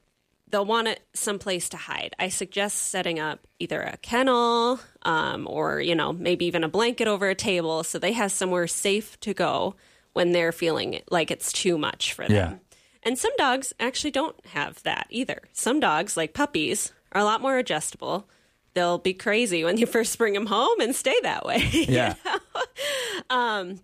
[0.49, 2.15] they'll want it someplace to hide.
[2.19, 7.07] I suggest setting up either a kennel um, or, you know, maybe even a blanket
[7.07, 9.75] over a table so they have somewhere safe to go
[10.13, 12.35] when they're feeling like it's too much for them.
[12.35, 12.53] Yeah.
[13.03, 15.41] And some dogs actually don't have that either.
[15.53, 18.29] Some dogs, like puppies, are a lot more adjustable.
[18.73, 21.63] They'll be crazy when you first bring them home and stay that way.
[21.87, 22.15] Yeah.
[23.29, 23.79] um,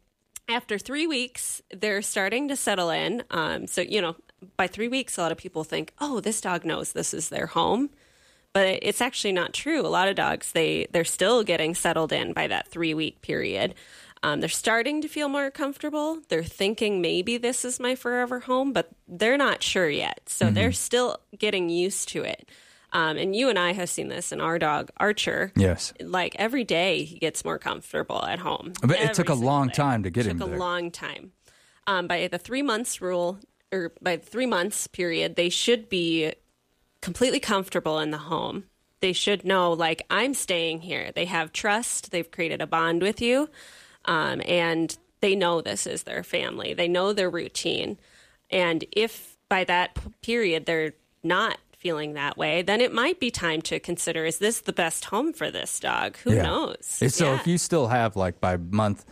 [0.49, 3.23] after three weeks, they're starting to settle in.
[3.31, 4.15] Um, so, you know,
[4.57, 7.47] by three weeks, a lot of people think, oh, this dog knows this is their
[7.47, 7.89] home.
[8.53, 9.79] But it's actually not true.
[9.79, 13.75] A lot of dogs, they, they're still getting settled in by that three week period.
[14.23, 16.19] Um, they're starting to feel more comfortable.
[16.27, 20.19] They're thinking maybe this is my forever home, but they're not sure yet.
[20.27, 22.49] So they're still getting used to it.
[22.93, 25.54] Um, and you and I have seen this in our dog, Archer.
[25.56, 25.93] Yes.
[26.01, 28.73] Like every day, he gets more comfortable at home.
[28.82, 29.73] But it took a long day.
[29.73, 30.56] time to get took him a there.
[30.56, 31.32] A long time.
[31.88, 33.39] Um, by the three months rule,
[33.71, 36.34] or by the three months period, they should be
[37.01, 38.65] completely comfortable in the home.
[38.99, 41.12] they should know like I'm staying here.
[41.13, 42.12] They have trust.
[42.12, 43.49] They've created a bond with you,
[44.06, 46.73] um, and they know this is their family.
[46.73, 47.97] They know their routine,
[48.49, 53.61] and if by that period they're not feeling that way, then it might be time
[53.63, 56.17] to consider: is this the best home for this dog?
[56.23, 56.43] Who Yeah.
[56.43, 56.77] knows?
[57.13, 57.39] So Yeah.
[57.39, 59.03] if you still have like by month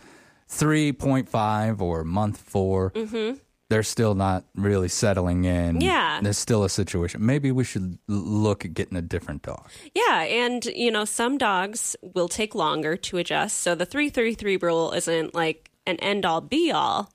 [0.48, 3.40] 3.5 or month 4, Mhm.
[3.68, 5.80] they're still not really settling in.
[5.80, 6.20] Yeah.
[6.22, 7.24] There's still a situation.
[7.24, 9.68] Maybe we should look at getting a different dog.
[9.94, 13.58] Yeah, and you know, some dogs will take longer to adjust.
[13.58, 17.10] So the 333 rule isn't like an end all be all,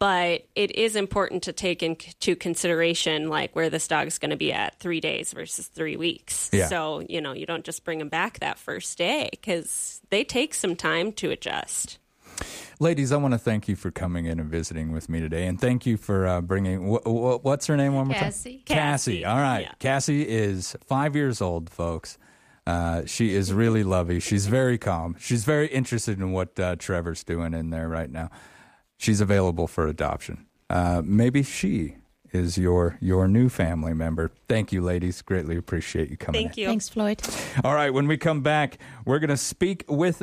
[0.00, 4.52] but it is important to take into consideration like where this dog's going to be
[4.52, 6.50] at 3 days versus 3 weeks.
[6.52, 6.66] Yeah.
[6.66, 10.54] So, you know, you don't just bring them back that first day cuz they take
[10.54, 11.98] some time to adjust.
[12.78, 15.60] Ladies, I want to thank you for coming in and visiting with me today, and
[15.60, 16.90] thank you for uh, bringing.
[16.90, 17.94] Wh- wh- what's her name?
[17.94, 18.62] One more Cassie.
[18.66, 18.76] time.
[18.78, 19.12] Cassie.
[19.20, 19.24] Cassie.
[19.26, 19.68] All right.
[19.78, 22.16] Cassie is five years old, folks.
[22.66, 24.20] Uh, she is really lovely.
[24.20, 25.16] She's very calm.
[25.18, 28.30] She's very interested in what uh, Trevor's doing in there right now.
[29.00, 30.44] She's available for adoption.
[30.68, 31.96] Uh, maybe she
[32.32, 34.30] is your your new family member.
[34.46, 35.22] Thank you, ladies.
[35.22, 36.42] Greatly appreciate you coming.
[36.42, 36.62] Thank in.
[36.62, 36.68] you.
[36.68, 37.22] Thanks, Floyd.
[37.64, 40.22] All right, when we come back, we're going to speak with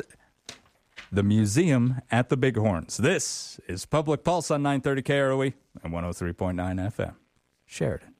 [1.10, 2.98] the museum at the Bighorns.
[2.98, 6.54] This is Public Pulse on 930 KROE and 103.9
[6.94, 7.14] FM.
[7.66, 8.14] Sheridan.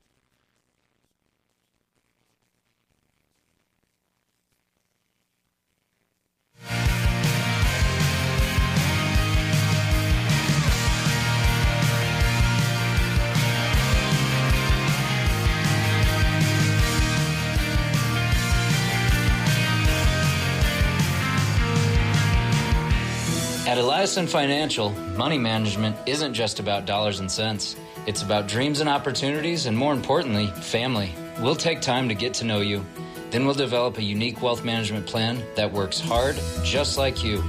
[23.68, 27.76] At Eliason Financial, money management isn't just about dollars and cents.
[28.07, 31.14] It's about dreams and opportunities, and more importantly, family.
[31.38, 32.83] We'll take time to get to know you.
[33.28, 37.44] Then we'll develop a unique wealth management plan that works hard, just like you.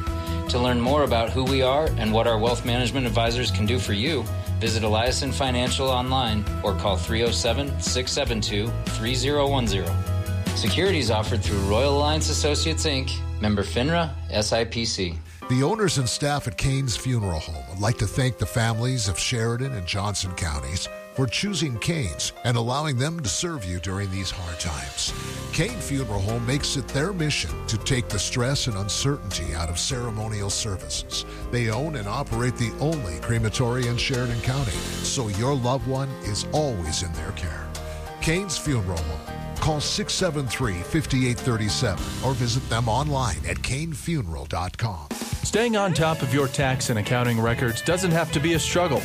[0.50, 3.80] To learn more about who we are and what our wealth management advisors can do
[3.80, 4.26] for you,
[4.60, 10.58] visit Eliason Financial online or call 307 672 3010.
[10.58, 15.18] Securities offered through Royal Alliance Associates Inc., member FINRA, SIPC.
[15.50, 19.18] The owners and staff at Kane's Funeral Home would like to thank the families of
[19.18, 24.30] Sheridan and Johnson counties for choosing Kane's and allowing them to serve you during these
[24.30, 25.12] hard times.
[25.52, 29.80] Kane Funeral Home makes it their mission to take the stress and uncertainty out of
[29.80, 31.26] ceremonial services.
[31.50, 36.46] They own and operate the only crematory in Sheridan County, so your loved one is
[36.52, 37.68] always in their care.
[38.22, 39.39] Kane's Funeral Home.
[39.70, 45.08] Call 673 5837 or visit them online at kanefuneral.com.
[45.44, 49.00] Staying on top of your tax and accounting records doesn't have to be a struggle.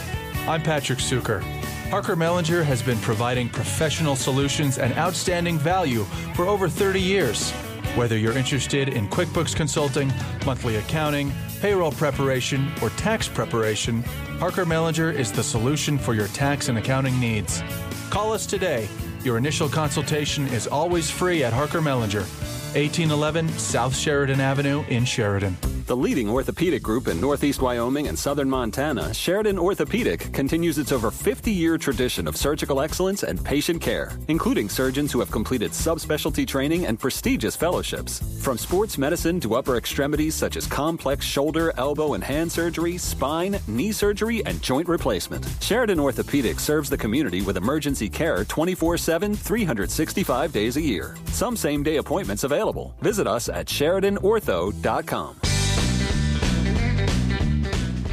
[0.48, 1.44] I'm Patrick Suker.
[1.90, 7.50] Parker Mellinger has been providing professional solutions and outstanding value for over 30 years.
[7.94, 10.10] Whether you're interested in QuickBooks consulting,
[10.46, 14.02] monthly accounting, payroll preparation, or tax preparation,
[14.38, 17.62] Parker Mellinger is the solution for your tax and accounting needs.
[18.08, 18.88] Call us today.
[19.24, 22.26] Your initial consultation is always free at Parker Mellinger,
[22.74, 25.56] 1811 South Sheridan Avenue in Sheridan.
[25.86, 31.10] The leading orthopedic group in Northeast Wyoming and Southern Montana, Sheridan Orthopedic continues its over
[31.10, 36.48] 50 year tradition of surgical excellence and patient care, including surgeons who have completed subspecialty
[36.48, 38.22] training and prestigious fellowships.
[38.42, 43.58] From sports medicine to upper extremities such as complex shoulder, elbow, and hand surgery, spine,
[43.68, 49.34] knee surgery, and joint replacement, Sheridan Orthopedic serves the community with emergency care 24 7,
[49.34, 51.14] 365 days a year.
[51.26, 52.94] Some same day appointments available.
[53.02, 55.53] Visit us at SheridanOrtho.com.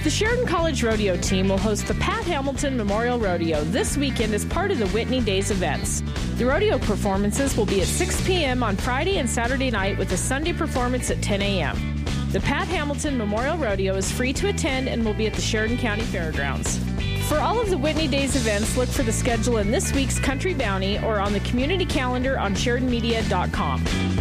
[0.04, 4.44] The Sheridan College Rodeo team will host the Pat Hamilton Memorial Rodeo this weekend as
[4.46, 6.02] part of the Whitney Days events.
[6.38, 8.64] The rodeo performances will be at 6 p.m.
[8.64, 12.04] on Friday and Saturday night with a Sunday performance at 10 a.m.
[12.32, 15.78] The Pat Hamilton Memorial Rodeo is free to attend and will be at the Sheridan
[15.78, 16.80] County Fairgrounds.
[17.30, 20.56] For all of the Whitney Days events, look for the schedule in this week's Country
[20.56, 24.21] Bounty or on the community calendar on SheridanMedia.com.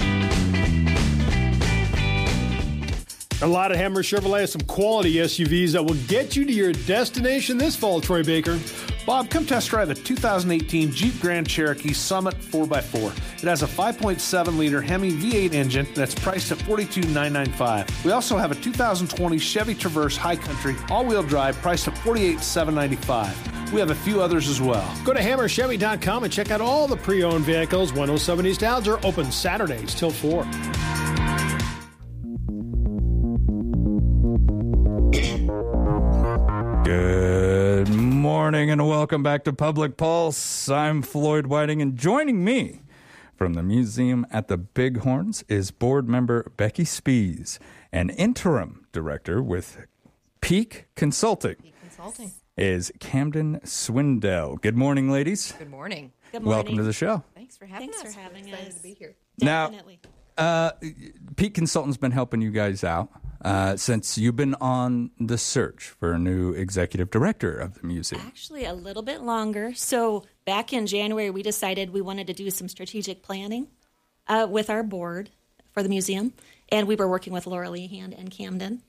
[3.42, 6.72] A lot of Hammer Chevrolet has some quality SUVs that will get you to your
[6.72, 8.58] destination this fall, Troy Baker.
[9.06, 13.42] Bob, come test drive the 2018 Jeep Grand Cherokee Summit 4x4.
[13.42, 18.04] It has a 5.7 liter Hemi V8 engine that's priced at 42,995.
[18.04, 23.72] We also have a 2020 Chevy Traverse High Country all wheel drive priced at 48,795.
[23.72, 24.86] We have a few others as well.
[25.02, 27.92] Go to hammerchevy.com and check out all the pre owned vehicles.
[27.92, 30.44] 107 East Alger open Saturdays till 4.
[38.70, 40.68] Morning and welcome back to Public Pulse.
[40.68, 42.82] I'm Floyd Whiting, and joining me
[43.34, 47.58] From the museum at the Bighorns is board member Becky Spees,
[47.90, 49.86] an interim director with
[50.40, 52.30] Peak Consulting Consulting.
[52.56, 54.60] is Camden Swindell.
[54.60, 55.50] Good morning, ladies.
[55.58, 56.12] Good morning.
[56.30, 56.56] Good morning.
[56.56, 57.24] Welcome to the show.
[57.34, 58.14] Thanks for having Thanks us.
[58.14, 58.76] for having We're excited us.
[58.76, 59.16] to be here.
[59.40, 59.98] Definitely.
[60.38, 60.72] Now, uh,
[61.34, 63.08] Peak Consultant's been helping you guys out
[63.42, 68.22] uh, since you've been on the search for a new executive director of the museum.
[68.26, 69.72] Actually, a little bit longer.
[69.74, 73.68] So, back in January, we decided we wanted to do some strategic planning
[74.28, 75.30] uh, with our board
[75.72, 76.34] for the museum.
[76.70, 78.82] And we were working with Laura Lehan and Camden.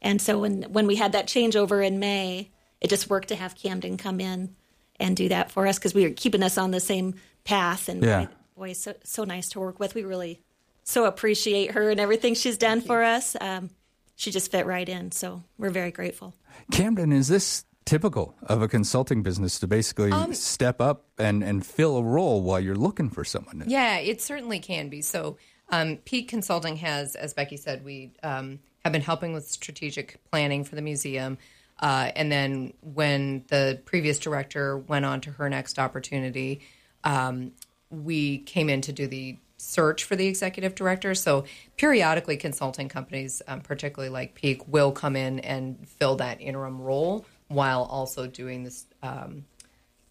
[0.00, 3.54] And so, when, when we had that changeover in May, it just worked to have
[3.54, 4.56] Camden come in
[4.98, 7.88] and do that for us because we were keeping us on the same path.
[7.88, 8.26] And Yeah.
[8.56, 9.94] boy, so, so nice to work with.
[9.94, 10.40] We really
[10.84, 13.36] so appreciate her and everything she's done for us.
[13.40, 13.70] Um,
[14.16, 15.12] she just fit right in.
[15.12, 16.34] So, we're very grateful.
[16.70, 21.66] Camden, is this typical of a consulting business to basically Um, step up and, and
[21.66, 23.58] fill a role while you're looking for someone?
[23.58, 23.64] new?
[23.66, 25.00] Yeah, it certainly can be.
[25.00, 25.36] So,
[25.70, 30.64] um, Peak Consulting has, as Becky said, we um, have been helping with strategic planning
[30.64, 31.38] for the museum.
[31.78, 36.60] Uh, and then when the previous director went on to her next opportunity,
[37.02, 37.52] um,
[37.90, 41.14] we came in to do the search for the executive director.
[41.14, 41.44] So
[41.76, 47.24] periodically, consulting companies, um, particularly like Peak, will come in and fill that interim role
[47.48, 49.44] while also doing this um,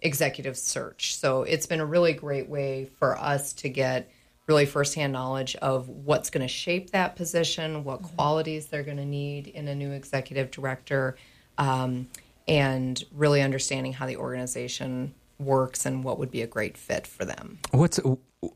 [0.02, 1.16] executive search.
[1.18, 4.10] So it's been a really great way for us to get
[4.48, 9.06] really firsthand knowledge of what's going to shape that position, what qualities they're going to
[9.06, 11.18] need in a new executive director,
[11.58, 12.08] um,
[12.48, 17.26] and really understanding how the organization works and what would be a great fit for
[17.26, 17.60] them.
[17.72, 18.00] What's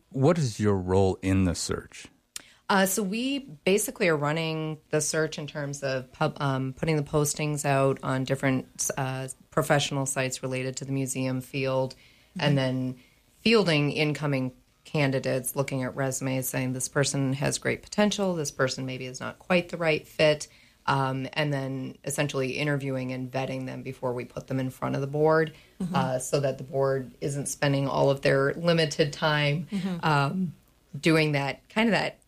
[0.10, 2.08] what is your role in the search?
[2.67, 7.04] Uh, so we basically are running the search in terms of pub, um, putting the
[7.04, 11.93] postings out on different uh, professional sites related to the museum field,
[12.39, 12.95] and then
[13.41, 14.52] fielding incoming
[14.84, 19.38] candidates, looking at resumes, saying this person has great potential, this person maybe is not
[19.38, 20.48] quite the right fit,
[20.88, 25.02] um, and then essentially interviewing and vetting them before we put them in front of
[25.02, 25.93] the board, Mhm.
[25.95, 30.04] uh, so that the board isn't spending all of their limited time Mhm.
[30.06, 30.54] um,
[31.00, 32.19] doing that kind of that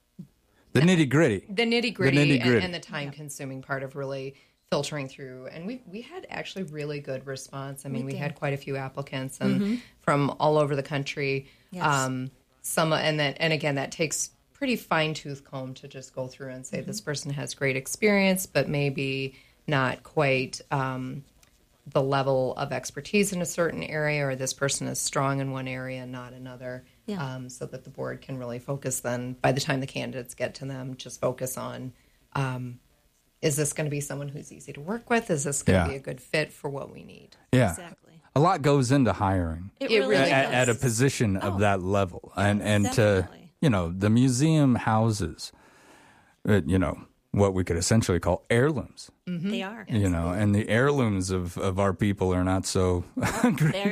[0.73, 1.43] The nitty gritty.
[1.49, 4.35] the nitty gritty and, and the time consuming part of really
[4.69, 5.47] filtering through.
[5.47, 7.85] And we we had actually really good response.
[7.85, 9.81] I mean, We we, had quite a few applicants and Mhm.
[10.01, 11.47] from all over the country.
[11.71, 11.85] Yes.
[11.85, 16.27] Um, some and that and again that takes pretty fine tooth comb to just go
[16.27, 16.87] through and say Mm-hmm.
[16.87, 19.35] this person has great experience, but maybe
[19.67, 20.61] not quite.
[20.71, 21.23] Um,
[21.93, 25.69] the level of expertise in a certain area, or this person is strong in one
[25.69, 27.35] area and not another, Yeah.
[27.35, 28.99] um, so that the board can really focus.
[28.99, 31.93] Then, by the time the candidates get to them, just focus on:
[32.33, 32.79] um,
[33.41, 35.29] is this going to be someone who's easy to work with?
[35.31, 35.91] Is this going to Yeah.
[35.93, 37.37] be a good fit for what we need?
[37.53, 37.69] Yeah.
[37.69, 39.71] Exactly A lot lot goes into hiring.
[39.79, 40.53] It It really at, does.
[40.53, 43.29] at a position of that level, and and to
[43.61, 45.51] you know the museum houses,
[46.47, 46.97] uh, you know
[47.31, 49.11] what we could essentially call heirlooms.
[49.27, 49.85] They are.
[49.89, 53.03] You know, and the heirlooms of, of our people are not so,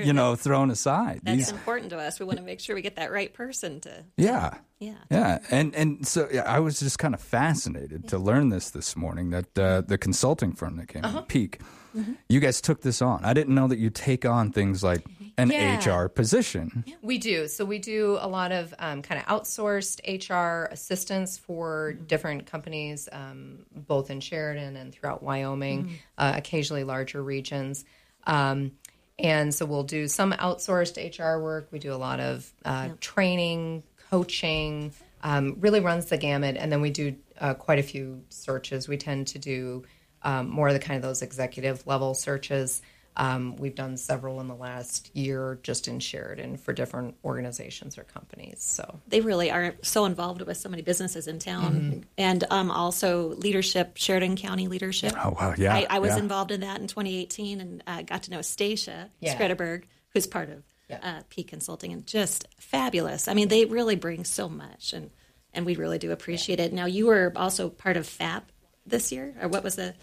[0.03, 1.19] you know, thrown aside.
[1.23, 2.19] That's These- important to us.
[2.19, 4.05] We want to make sure we get that right person to.
[4.17, 4.55] yeah.
[4.79, 4.93] Yeah.
[5.09, 8.95] Yeah, and and so yeah, I was just kind of fascinated to learn this this
[8.97, 11.19] morning that uh, the consulting firm that came Uh-huh.
[11.19, 11.61] in, Peak,
[11.95, 12.13] Mm-hmm.
[12.27, 13.23] you guys took this on.
[13.23, 15.05] I didn't know that you take on things like
[15.37, 15.77] an Yeah.
[15.77, 16.83] HR position.
[17.01, 17.47] We do.
[17.47, 23.09] So we do a lot of um, kind of outsourced HR assistance for different companies,
[23.11, 25.91] um, both in Sheridan and throughout Wyoming, Mhm.
[26.17, 27.83] uh, occasionally larger regions.
[28.25, 28.71] Um,
[29.19, 31.67] and so we'll do some outsourced HR work.
[31.71, 34.93] We do a lot of uh, training, coaching,
[35.23, 36.55] um, really runs the gamut.
[36.57, 38.87] And then we do uh, quite a few searches.
[38.87, 39.83] We tend to do
[40.21, 42.81] um, more of the kind of those executive level searches.
[43.17, 48.03] Um, we've done several in the last year just in Sheridan for different organizations or
[48.03, 48.61] companies.
[48.61, 52.03] So They really are so involved with so many businesses in town, Mhm.
[52.17, 55.13] and um, also leadership, Sheridan County leadership.
[55.17, 56.19] Oh, wow, yeah, I, I was yeah.
[56.19, 59.37] involved in that in 2018, and uh, got to know Stacia Yeah.
[59.37, 60.63] Skredeberg, who's part of
[61.01, 63.27] uh, Peak Consulting, and just fabulous.
[63.27, 65.09] I mean, they really bring so much, and
[65.53, 66.73] and we really do appreciate it.
[66.73, 68.51] Now, you were also part of FAP
[68.85, 69.95] this year, or what was the?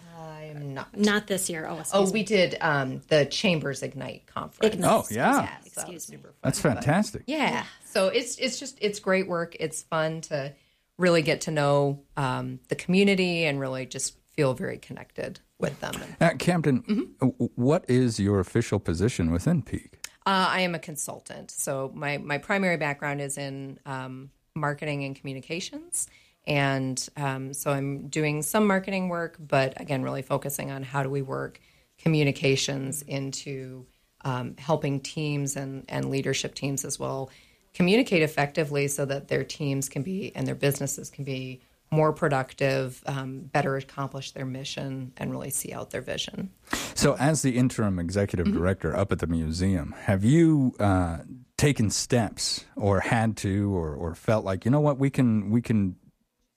[0.43, 0.97] I am not.
[0.97, 1.67] Not this year.
[1.67, 2.23] Oh, Oh, we me.
[2.23, 4.73] did um, the Chambers Ignite conference.
[4.75, 4.91] Ignite.
[4.91, 5.57] Oh, yeah.
[5.65, 6.17] excuse me.
[6.43, 7.23] That's fantastic.
[7.27, 7.63] Yeah.
[7.85, 9.55] So it's it's just it's great work.
[9.59, 10.53] It's fun to
[10.97, 15.93] really get to know um, the community and really just feel very connected with them.
[16.19, 17.27] Uh, Camden, Mm-hmm.
[17.55, 19.99] what is your official position within Peak?
[20.25, 21.51] Uh, I am a consultant.
[21.51, 26.07] So my, my primary background is in um, marketing and communications.
[26.45, 31.09] And um, so I'm doing some marketing work, but again, really focusing on how do
[31.09, 31.59] we work
[31.97, 33.85] communications into
[34.25, 37.29] um, helping teams and, and leadership teams as well
[37.73, 43.03] communicate effectively so that their teams can be and their businesses can be more productive,
[43.05, 46.49] um, better accomplish their mission, and really see out their vision.
[46.95, 48.57] So, as the interim executive Mm-hmm.
[48.57, 51.19] director up at the museum, have you uh,
[51.55, 55.61] taken steps, or had to, or, or felt like you know what we can we
[55.61, 55.95] can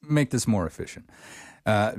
[0.08, 1.08] make this more efficient?
[1.64, 1.94] Uh,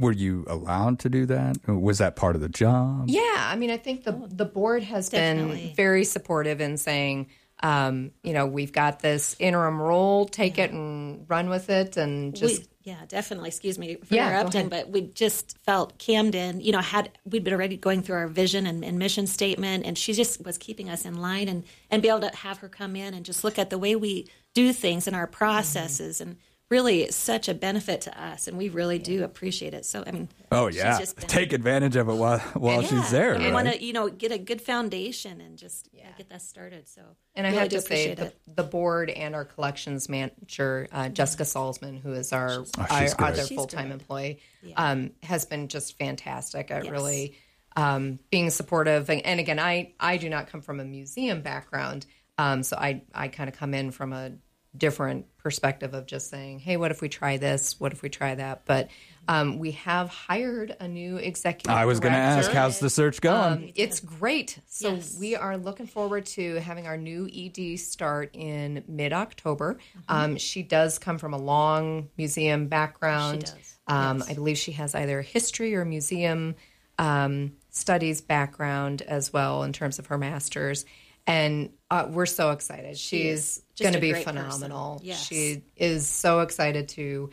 [0.00, 1.56] were you allowed to do that?
[1.68, 3.04] Was that part of the job?
[3.08, 7.28] Yeah, I mean, I think the the board has been very supportive in saying,
[7.62, 12.34] um, you know, we've got this interim role, take it and run with it, and
[12.34, 13.48] just we, yeah, definitely.
[13.48, 17.54] Excuse me for Yeah, interrupting, but we just felt Camden, you know, had we'd been
[17.54, 21.04] already going through our vision and, and mission statement, and she just was keeping us
[21.04, 23.70] in line, and and be able to have her come in and just look at
[23.70, 26.38] the way we do things and our processes, and
[26.68, 29.84] really such a benefit to us, and we really do appreciate it.
[29.84, 32.88] So I mean, Oh she's yeah, just been- take advantage of it while while Yeah,
[32.88, 33.34] she's there.
[33.34, 33.52] and right?
[33.52, 36.10] want to you know get a good foundation and just yeah.
[36.18, 36.88] get that started.
[36.88, 37.02] So
[37.34, 41.08] And I really have to say, appreciate the, the board and our collections manager, uh,
[41.08, 42.64] Jessica Salzman, who is our, Oh,
[42.98, 44.00] she's our other full time good.
[44.00, 44.40] employee,
[44.76, 46.90] um, has been just fantastic at Yes.
[46.90, 47.36] really
[47.76, 49.10] um, being supportive.
[49.10, 52.06] And, and again, I, I do not come from a museum background,
[52.38, 54.32] um, so I, I kind of come in from a
[54.78, 57.78] different perspective of just saying, hey, what if we try this?
[57.78, 58.64] What if we try that?
[58.64, 58.88] But
[59.28, 61.70] um, we have hired a new executive.
[61.74, 63.52] I was going to ask, how's the search going?
[63.52, 64.58] Um, it's great.
[64.66, 69.78] So we are looking forward to having our new ED start in mid October.
[70.08, 73.46] Um, she does come from a long museum background.
[73.46, 76.54] does, Um, I believe she has either history or museum
[76.98, 80.84] um, studies background as well in terms of her master's.
[81.26, 82.98] And uh, we're so excited.
[82.98, 85.00] She She's is going to be phenomenal.
[85.04, 85.24] Yes.
[85.26, 87.30] She is so excited to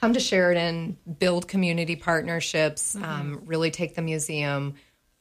[0.00, 3.04] come to Sheridan, build community partnerships, Mm-hmm.
[3.04, 4.74] um, really take the museum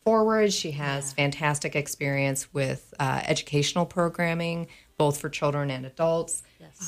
[0.04, 0.54] forward.
[0.54, 4.68] She has fantastic experience with uh, educational programming,
[4.98, 6.44] both for children and adults.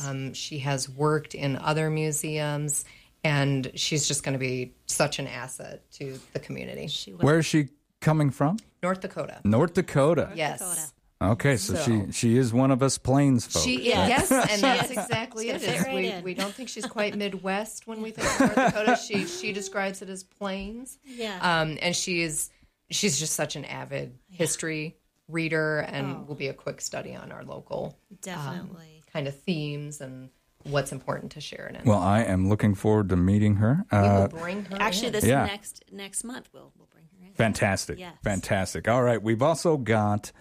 [0.05, 2.83] Um, she has worked in other museums,
[3.23, 6.87] and she's just going to be such an asset to the community.
[7.19, 7.69] Where is she
[8.01, 8.57] coming from?
[8.83, 9.39] North Dakota.
[9.43, 10.31] North Dakota.
[10.35, 10.93] yes.
[11.19, 13.65] Okay, so, So- she she is one of us plains folks.
[13.65, 14.07] She right?
[14.07, 15.55] yes, and that's exactly it.
[15.55, 16.23] It's gonna fit is right we, in.
[16.23, 18.95] we don't think she's quite Midwest when we think of North Dakota.
[18.97, 20.99] She she describes it as plains.
[21.03, 21.39] Yeah.
[21.41, 22.51] Um, and she is
[22.91, 24.95] she's just such an avid history
[25.27, 26.25] reader, and Oh.
[26.27, 29.03] will be a quick study on our local um, Definitely.
[29.11, 30.29] kind of themes and
[30.63, 31.81] what's important to Sheridan.
[31.85, 33.83] Well, I am looking forward to meeting her.
[33.91, 34.77] we Uh, will bring her.
[34.79, 35.13] Actually, in.
[35.13, 35.45] this Yeah.
[35.47, 37.33] next next month we'll we'll bring her in.
[37.33, 38.13] fantastic, Yes.
[38.23, 38.87] fantastic.
[38.87, 40.31] All right, we've also got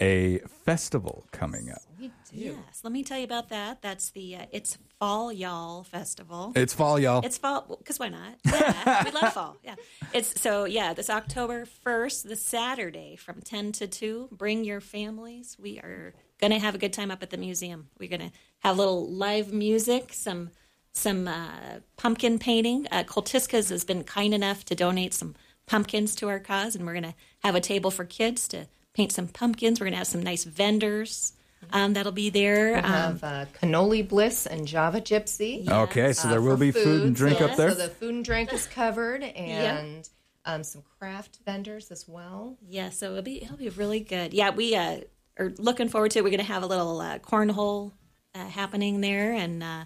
[0.00, 1.82] a festival coming up.
[1.98, 2.36] We do.
[2.66, 3.82] Yes, let me tell you about that.
[3.82, 6.52] That's the uh, it's Fall Y'all Festival.
[6.56, 7.24] It's fall, y'all.
[7.24, 8.36] It's fall because why not?
[8.44, 9.56] Yeah, we love fall.
[9.62, 9.74] Yeah,
[10.12, 10.94] it's so yeah.
[10.94, 14.28] This October first, the Saturday from ten to two.
[14.32, 15.56] Bring your families.
[15.58, 17.88] We are gonna have a good time up at the museum.
[17.98, 20.50] We're gonna have a little live music, some
[20.92, 22.86] some uh, pumpkin painting.
[22.90, 25.34] Uh, Coltiskas has been kind enough to donate some
[25.66, 28.66] pumpkins to our cause, and we're gonna have a table for kids to
[29.00, 29.80] paint some pumpkins.
[29.80, 31.32] We're gonna have some nice vendors.
[31.72, 32.72] Um, that'll be there.
[32.74, 35.66] We Um, have uh, cannoli bliss and Java gypsy.
[35.68, 37.70] Okay, so uh, there will be food and drink so, up there?
[37.70, 39.22] So the food and drink is covered,
[39.54, 40.06] and
[40.44, 42.58] um, some craft vendors as well.
[42.68, 44.34] Yeah, so it'll be it'll be really good.
[44.34, 45.00] Yeah, we uh,
[45.38, 46.22] are looking forward to it.
[46.22, 47.92] We're going to have a little uh, cornhole
[48.34, 49.84] uh, happening there and uh,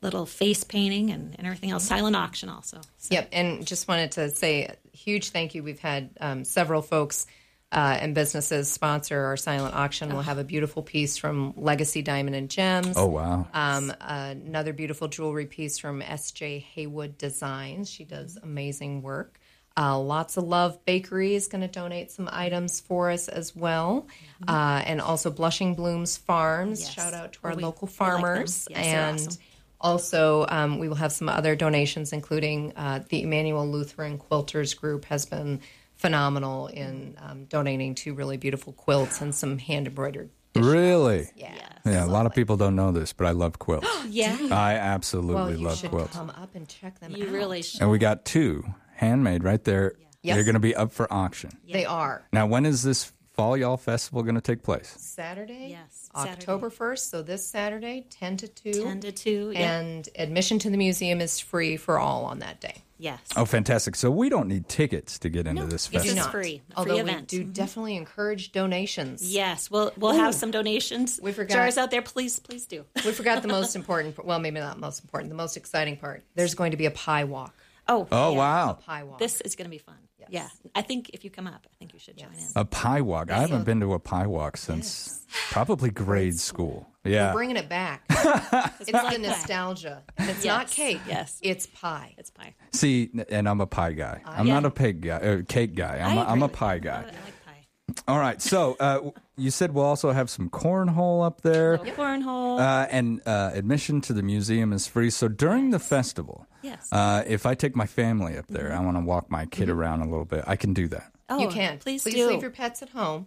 [0.00, 1.84] little face painting and, and everything else.
[1.84, 2.80] Silent auction also.
[3.10, 5.62] Yep, and just wanted to say a huge thank you.
[5.62, 7.26] We've had um, several folks
[7.70, 10.08] uh, and businesses sponsor our silent auction.
[10.10, 12.94] We'll have a beautiful piece from Legacy Diamond and Gems.
[12.96, 13.46] Oh, wow.
[13.52, 16.60] Um, another beautiful jewelry piece from S.J.
[16.74, 17.90] Haywood Designs.
[17.90, 19.38] She does amazing work.
[19.76, 24.08] Uh, Lots of Love Bakery is going to donate some items for us as well.
[24.48, 26.80] Uh, and also Blushing Blooms Farms.
[26.80, 26.92] Yes.
[26.94, 28.66] Shout out to Oh, our we- local we like farmers.
[28.70, 29.42] Yes, and awesome.
[29.80, 35.04] also, um, we will have some other donations, including uh, the Emmanuel Lutheran Quilters Group
[35.04, 35.60] has been
[35.98, 40.30] phenomenal in um, donating two really beautiful quilts and some hand embroidered.
[40.56, 41.28] Really?
[41.36, 41.54] Yeah.
[41.84, 43.86] Yeah, a lot of people don't know this, but I love quilts.
[44.10, 44.36] Yeah.
[44.40, 46.16] I Well, absolutely you love should quilts.
[46.16, 47.32] come up and check them You out.
[47.32, 47.82] really should.
[47.82, 49.94] And we got two handmade right there.
[50.22, 50.36] Yes.
[50.36, 51.50] They're going to be up for auction.
[51.70, 54.96] They are Now, when is this Fall Y'all Festival going to take place?
[54.98, 57.08] Saturday, Yes, October first.
[57.08, 58.72] So this Saturday, ten to two.
[58.82, 59.52] 10 to 2.
[59.54, 59.78] Yeah.
[59.78, 62.82] And admission to the museum is free for all on that day.
[62.98, 63.20] yes.
[63.36, 63.94] Oh, fantastic.
[63.94, 66.24] So we don't need tickets to get into this this Do is festival.
[66.24, 66.32] not.
[66.32, 66.62] free.
[66.76, 67.28] Although free we event.
[67.28, 67.52] do mm-hmm.
[67.52, 69.22] definitely encourage donations.
[69.32, 71.20] Yes, we'll we'll have some donations.
[71.22, 72.02] We forgot- jars out there.
[72.02, 72.86] Please, please do.
[73.04, 74.18] We forgot the most important.
[74.24, 75.30] Well, maybe not most important.
[75.30, 76.24] The most exciting part.
[76.34, 77.54] There's going to be a pie walk.
[77.86, 78.36] Oh, Oh, yeah.
[78.38, 78.72] wow.
[78.84, 79.20] Pie walk.
[79.20, 79.94] This is going to be fun.
[80.30, 80.50] Yes.
[80.62, 82.44] Yeah, I think if you come up, I think you should join in.
[82.56, 83.30] A pie walk.
[83.30, 86.88] I haven't been to a pie walk since probably grade school.
[87.04, 87.28] Yeah.
[87.28, 88.02] We're bringing it back.
[88.10, 89.12] it's pie.
[89.12, 90.02] the nostalgia.
[90.18, 90.58] And it's Yes.
[90.58, 91.00] not cake.
[91.06, 91.38] Yes.
[91.42, 92.14] It's pie.
[92.18, 92.54] It's pie.
[92.72, 94.20] See, and I'm a pie guy.
[94.26, 94.54] I'm Yeah.
[94.54, 95.98] not a pig guy, uh, cake guy.
[95.98, 96.80] I'm, I a, I'm a pie you.
[96.80, 97.00] guy.
[97.00, 98.02] I like pie.
[98.06, 98.40] All right.
[98.42, 101.78] So uh, you said we'll also have some cornhole up there.
[101.78, 102.58] Little cornhole.
[102.60, 105.10] Uh, and uh, admission to the museum is free.
[105.10, 106.88] So during the festival, Yes.
[106.92, 110.00] uh, if I take my family up there, I want to walk my kid around
[110.02, 110.44] a little bit.
[110.46, 111.12] I can do that.
[111.30, 111.78] Oh, you can.
[111.78, 112.28] please please do.
[112.28, 113.26] leave your pets at home,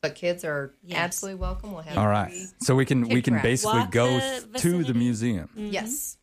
[0.00, 0.98] but kids are Yes.
[0.98, 1.72] absolutely welcome.
[1.72, 2.32] We'll have All right.
[2.60, 3.42] So we can we can tracks.
[3.44, 4.92] basically Walk go the to the vicinity.
[4.98, 5.48] museum.
[5.54, 6.16] Yes.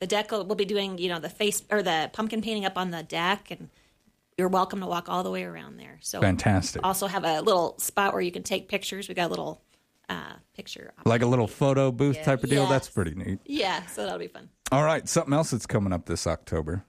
[0.00, 2.78] The deck will we'll be doing, you know, the face or the pumpkin painting up
[2.78, 3.68] on the deck, and
[4.40, 5.98] you're welcome to walk all the way around there.
[6.00, 6.82] So Fantastic.
[6.82, 9.06] Also have a little spot where you can take pictures.
[9.06, 9.60] We got a little
[10.08, 10.94] uh, picture.
[11.04, 12.24] Like a little photo booth Yeah.
[12.24, 12.62] type of deal.
[12.62, 12.70] Yes.
[12.70, 13.38] That's pretty neat.
[13.44, 14.48] Yeah, so that'll be fun.
[14.72, 16.84] All right, something else that's coming up this October.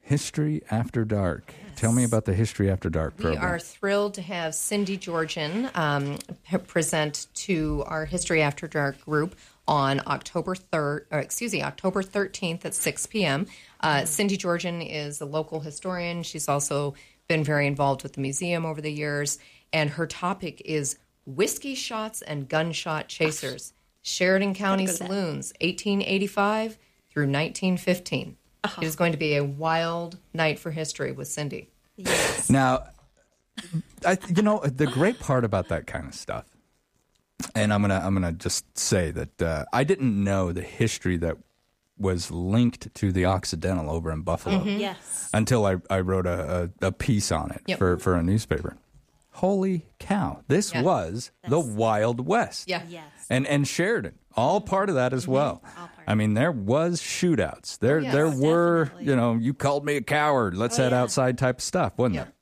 [0.00, 1.54] History After Dark.
[1.76, 3.40] Tell me about the History After Dark program.
[3.40, 6.18] We are thrilled to have Cindy Georgian um,
[6.66, 9.34] present to our History After Dark group
[9.68, 13.46] on October 3rd, or excuse me, October 13th at 6 p.m.
[13.80, 16.22] Uh, Cindy Georgian is a local historian.
[16.22, 16.94] She's also
[17.28, 19.38] been very involved with the museum over the years,
[19.72, 26.78] and her topic is whiskey shots and gunshot chasers, Sheridan County go saloons, 1885
[27.10, 28.36] through 1915.
[28.64, 31.68] It is going to be a wild night for history with Cindy.
[31.96, 32.48] Yes.
[32.50, 32.84] Now,
[34.06, 36.46] I, you know the great part about that kind of stuff,
[37.54, 41.36] and I'm gonna I'm gonna just say that uh, I didn't know the history that
[41.98, 44.80] was linked to the Occidental over in Buffalo Mhm.
[44.80, 45.30] Yes.
[45.32, 47.78] until I, I wrote a, a, a piece on it Yep.
[47.78, 48.76] for, for a newspaper.
[49.36, 50.42] Holy cow!
[50.48, 50.82] This Yeah.
[50.82, 52.68] was the Wild West.
[52.68, 52.82] Yeah.
[52.88, 53.04] Yes.
[53.30, 55.62] and and Sheridan, all part of that as well.
[56.06, 57.78] I mean, there was shootouts.
[57.78, 58.12] There yes.
[58.12, 59.06] there were, Definitely.
[59.06, 60.54] you know, you called me a coward.
[60.56, 61.00] Let's Oh, head yeah.
[61.02, 62.32] outside type of stuff, wasn't there?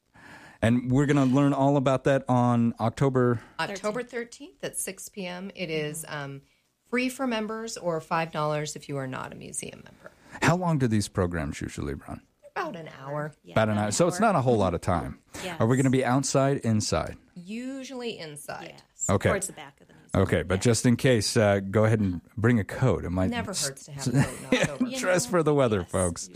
[0.62, 3.40] And we're going to learn all about that on October.
[3.58, 5.50] October 13th at 6 p.m.
[5.54, 6.42] It is um,
[6.90, 10.10] free for members or $5 if you are not a museum member.
[10.42, 12.20] How long do these programs usually run?
[12.54, 13.32] About an hour.
[13.50, 13.90] about an hour.
[13.90, 15.20] So it's not a whole lot of time.
[15.42, 15.56] Yes.
[15.60, 17.16] Are we going to be outside, inside?
[17.34, 18.82] Usually inside.
[19.08, 19.30] Okay.
[19.30, 20.22] Towards the back of the museum.
[20.22, 23.04] Okay, but just in case, uh, go ahead and bring a coat.
[23.04, 24.90] It might Never hurts to have a coat in October.
[24.98, 26.28] Dress for the weather, folks.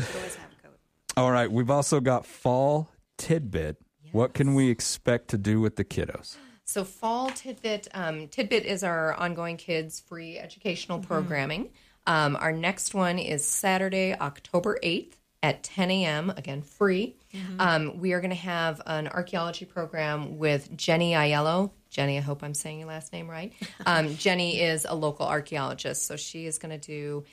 [1.16, 3.76] All right, we've also got fall tidbit.
[4.14, 6.36] What can we expect to do with the kiddos?
[6.64, 11.70] So, Fall Tidbit um, Tidbit is our ongoing kids free educational programming.
[12.06, 17.16] Um, our next one is Saturday, October 8th at 10 a.m., again, free.
[17.58, 21.72] Um, we are going to have an archaeology program with Jenny Aiello.
[21.90, 23.52] Jenny, I hope I'm saying your last name right.
[23.84, 27.24] Um, Jenny is a local archaeologist, so she is going to do.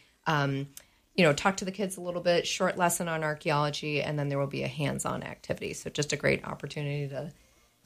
[1.16, 4.30] You know, talk to the kids a little bit, short lesson on archaeology, and then
[4.30, 5.74] there will be a hands on activity.
[5.74, 7.32] So, just a great opportunity to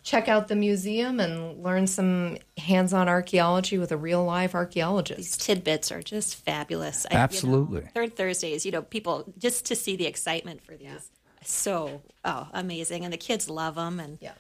[0.04, 5.18] check out the museum and learn some hands on archaeology with a real live archaeologist.
[5.18, 7.08] These tidbits are just fabulous.
[7.08, 7.90] I- you know, Absolutely.
[7.96, 11.10] third Thursdays, you know, people just to see the excitement for these,
[11.44, 14.34] so oh amazing, and the kids love them, and yeah,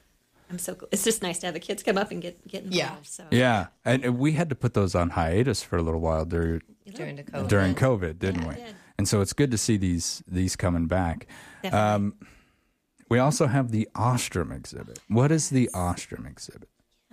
[0.49, 0.77] I'm so.
[0.91, 2.75] It's just nice to have the kids come up and get get involved.
[2.75, 2.95] Yeah.
[3.03, 6.25] So Yeah, and and we had to put those on hiatus for a little while
[6.25, 6.61] during
[6.93, 7.47] During the COVID.
[7.47, 8.55] during COVID, didn't we?
[8.97, 11.27] And so it's good to see these these coming back.
[11.71, 12.13] Um,
[13.09, 14.99] we also have the Ostrom exhibit.
[15.07, 16.69] What is the Ostrom exhibit?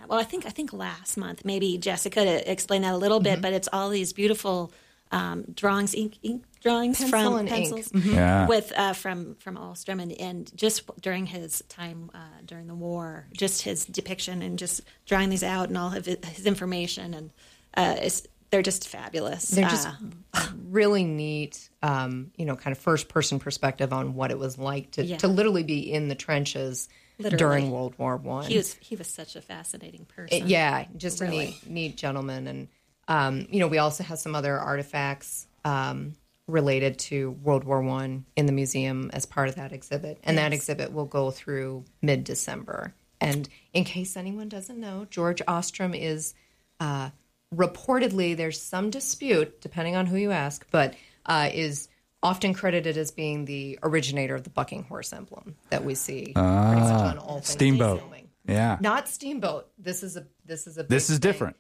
[0.08, 3.40] Well, I think I think last month maybe Jessica to explain that a little bit,
[3.40, 4.72] but it's all these beautiful
[5.10, 7.70] um, drawings, ink, ink drawings Pencil from and ink.
[7.70, 8.14] pencils Mhm.
[8.14, 8.46] Yeah.
[8.46, 13.26] with uh, from from Ostrom, and, and just during his time uh, during the war,
[13.36, 17.30] just his depiction and just drawing these out and all of his, his information, and
[17.76, 19.48] uh, it's, they're just fabulous.
[19.48, 19.88] They're just
[20.34, 24.58] Uh, really neat, um, you know, kind of first person perspective on what it was
[24.58, 25.16] like to, Yeah.
[25.18, 26.88] to literally be in the trenches
[27.18, 27.38] Literally.
[27.38, 28.44] during World War One.
[28.44, 30.42] he was he was such a fascinating person.
[30.42, 31.36] It- yeah, just Really.
[31.38, 32.46] a neat, neat gentleman.
[32.46, 32.68] And,
[33.08, 36.14] um, you know, we also have some other artifacts um,
[36.52, 40.18] related to World War One in the museum as part of that exhibit.
[40.22, 42.94] And that exhibit will go through mid December.
[43.20, 46.34] And in case anyone doesn't know, George Ostrom is
[46.80, 47.10] uh,
[47.54, 50.94] reportedly, there's some dispute, depending on who you ask, but
[51.26, 51.88] uh, is
[52.22, 56.44] often credited as being the originator of the bucking horse emblem that we see on
[56.44, 58.00] Ah, things Steamboat.
[58.00, 58.28] filming.
[58.46, 58.76] Yeah.
[58.80, 59.70] Not steamboat.
[59.78, 61.30] This is a this is a This is thing.
[61.30, 61.56] different.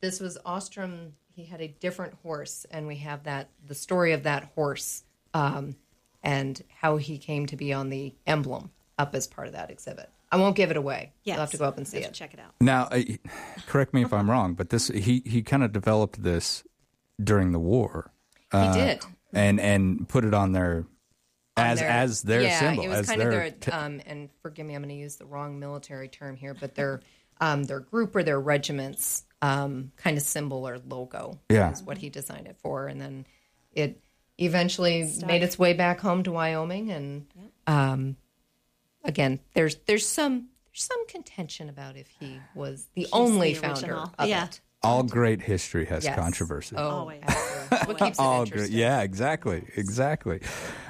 [0.00, 1.12] This was Ostrom.
[1.34, 5.76] He had a different horse, and we have that the story of that horse um,
[6.22, 10.10] and how he came to be on the emblem up as part of that exhibit.
[10.30, 11.12] I won't give it away.
[11.24, 12.12] You'll have to go up and see it.
[12.12, 12.54] Check it out.
[12.60, 13.02] Now, uh,
[13.66, 16.64] correct me if I'm wrong, but this he he kind of developed this
[17.22, 18.12] during the war.
[18.52, 19.02] Uh, did.
[19.32, 20.86] and and put it on their
[21.56, 24.28] on As- as their yeah, symbol, It was as kind of their their um, and
[24.42, 27.00] forgive me, I'm going to use the wrong military term here, but their
[27.40, 31.38] um, their group or their regiment's um, kind of symbol or logo.
[31.50, 31.70] Yeah.
[31.72, 33.26] is what he designed it for, and then
[33.72, 34.00] it
[34.38, 36.90] eventually made its way back home to Wyoming.
[36.90, 37.26] And
[37.66, 38.16] um,
[39.04, 43.60] again, there's there's some there's some contention about if he was the He's only the
[43.60, 44.46] founder of Yeah.
[44.46, 44.60] it.
[44.84, 46.16] All great history has Yes.
[46.18, 46.76] controversy.
[46.76, 47.86] Oh, absolutely.
[47.86, 48.70] what keeps it all interesting.
[48.70, 48.78] great.
[48.80, 50.40] Yeah, exactly, exactly.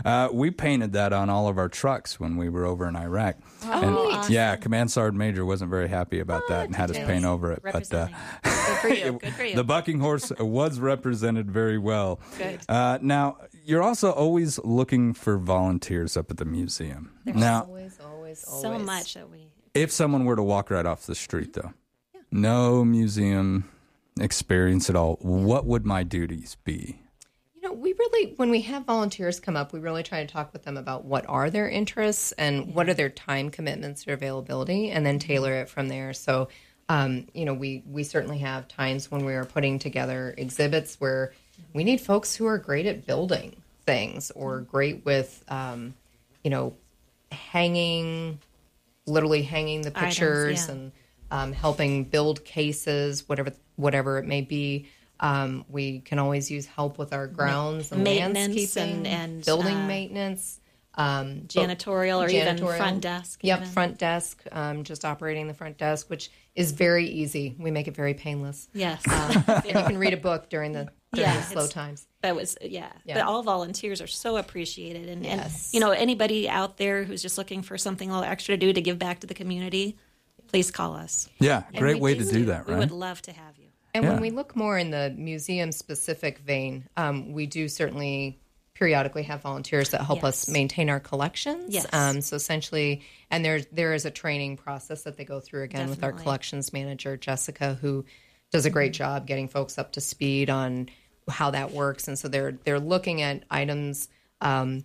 [0.04, 3.36] Uh, we painted that on all of our trucks when we were over in Iraq.
[3.64, 4.18] Oh, and neat.
[4.24, 7.52] Oh, yeah, Command Sergeant Major wasn't very happy about that and had us paint over
[7.52, 7.60] it.
[7.62, 8.08] But uh,
[8.42, 9.12] Good for you.
[9.22, 9.56] Good for you.
[9.56, 12.20] the bucking horse was represented very well.
[12.36, 12.60] Good.
[12.68, 17.10] Uh, now you're also always looking for volunteers up at the museum.
[17.24, 19.46] now, always, always, always so much that we.
[19.74, 21.72] if someone were to walk right off the street, though,
[22.30, 23.70] no museum
[24.20, 27.00] experience at all, what would my duties be?
[27.54, 30.52] You know, we really, when we have volunteers come up, we really try to talk
[30.52, 34.90] with them about what are their interests and what are their time commitments or availability,
[34.90, 36.12] and then tailor it from there.
[36.12, 36.48] So,
[36.88, 41.32] um, you know, we we certainly have times when we are putting together exhibits where
[41.72, 43.56] we need folks who are great at building
[43.86, 45.94] things or great with, um,
[46.42, 46.74] you know,
[47.32, 48.38] hanging,
[49.06, 50.74] literally hanging the Items, pictures yeah.
[50.74, 50.92] and
[51.34, 54.88] um, helping build cases, whatever whatever it may be.
[55.20, 59.76] Um, we can always use help with our grounds and Maintenance landscaping and- and, building
[59.76, 60.60] uh, maintenance,
[60.96, 63.70] um, Janitorial or even front desk Yep, even.
[63.70, 64.42] front desk.
[64.52, 67.54] Um, just operating the front desk, which is very easy.
[67.58, 68.68] We make it very painless.
[68.72, 69.02] Yes.
[69.08, 72.06] um, and you can read a book during the during Yeah, the slow times.
[72.22, 72.90] That was yeah.
[73.04, 73.14] Yeah.
[73.14, 77.38] But all volunteers are so appreciated, and, and you know anybody out there who's just
[77.38, 79.96] looking for something a little extra to do to give back to the community,
[80.54, 81.28] please call us.
[81.40, 82.24] Yeah, great way do.
[82.24, 83.68] to do that, We would love to have you.
[83.92, 84.12] And Yeah.
[84.12, 88.38] when we look more in the museum specific vein, um, we do certainly
[88.74, 91.72] periodically have volunteers that help us maintain our collections.
[91.72, 91.86] Yes.
[91.92, 95.88] Um, so essentially, and there's there is a training process that they go through again
[95.90, 98.04] with our collections manager Jessica, who
[98.50, 98.98] does a great Mm-hmm.
[98.98, 100.88] job getting folks up to speed on
[101.28, 102.08] how that works.
[102.08, 104.08] And so they're they're looking at items.
[104.40, 104.84] Um,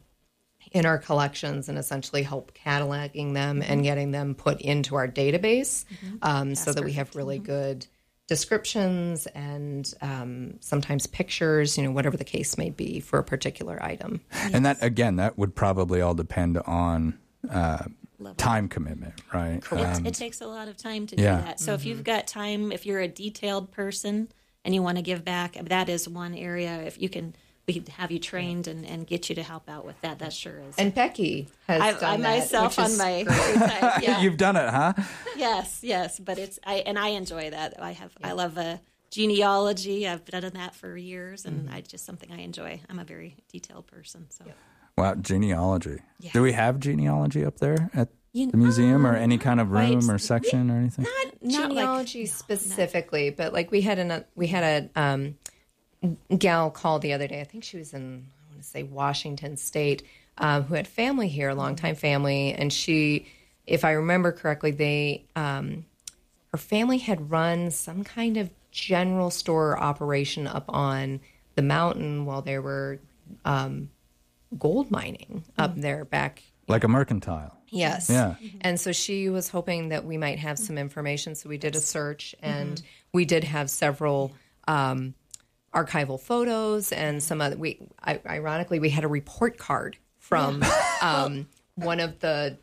[0.72, 3.72] in our collections and essentially help cataloging them Mm-hmm.
[3.72, 5.86] and getting them put into our database
[6.22, 7.16] um, so that we have perfect.
[7.16, 7.88] really good
[8.28, 13.82] descriptions and um, sometimes pictures, you know, whatever the case may be for a particular
[13.84, 14.22] item.
[14.32, 17.18] And that again, that would probably all depend on
[17.50, 17.86] uh,
[18.38, 19.58] time commitment, right?
[19.58, 21.38] It, Um, it takes a lot of time to yeah.
[21.38, 21.60] do that.
[21.60, 24.30] So if you've got time, if you're a detailed person
[24.64, 26.84] and you want to give back, that is one area.
[26.84, 27.36] If you can
[27.98, 30.20] have you trained and, and get you to help out with that.
[30.20, 30.76] That sure is.
[30.78, 34.22] And Becky has I, done I that, myself which on my time, yeah.
[34.22, 34.94] You've done it, huh?
[35.38, 37.82] yes, yes, but it's I and I enjoy that.
[37.82, 40.08] I have I love a genealogy.
[40.08, 41.76] I've done that for years, and Mm-hmm.
[41.76, 42.82] I just something I enjoy.
[42.90, 44.46] I'm a very detailed person, so
[44.98, 46.00] Wow, genealogy.
[46.20, 46.32] Yeah.
[46.34, 49.90] Do we have genealogy up there at You- the museum or any kind of quite-
[49.90, 51.06] room or section or anything?
[51.06, 55.36] not like- genealogy specifically, but like we had a we had a um,
[56.38, 57.42] gal called the other day.
[57.42, 60.04] I think she was in I want to say Washington State,
[60.38, 63.28] um, who had family here, a long time family, and she,
[63.68, 65.86] if I remember correctly, they um,
[66.52, 71.20] her family had run some kind of general store operation up on
[71.56, 73.00] the mountain while they were
[73.46, 73.90] um,
[74.58, 77.56] gold mining up there back Like a mercantile.
[77.70, 78.10] Yes.
[78.10, 78.36] Yeah.
[78.62, 81.36] And so she was hoping that we might have some information.
[81.36, 82.82] So we did a search and
[83.14, 84.32] we did have several
[84.68, 85.14] um,
[85.74, 87.58] archival photos and some other.
[87.58, 90.64] We I, ironically we had a report card from
[91.02, 92.58] um, one of the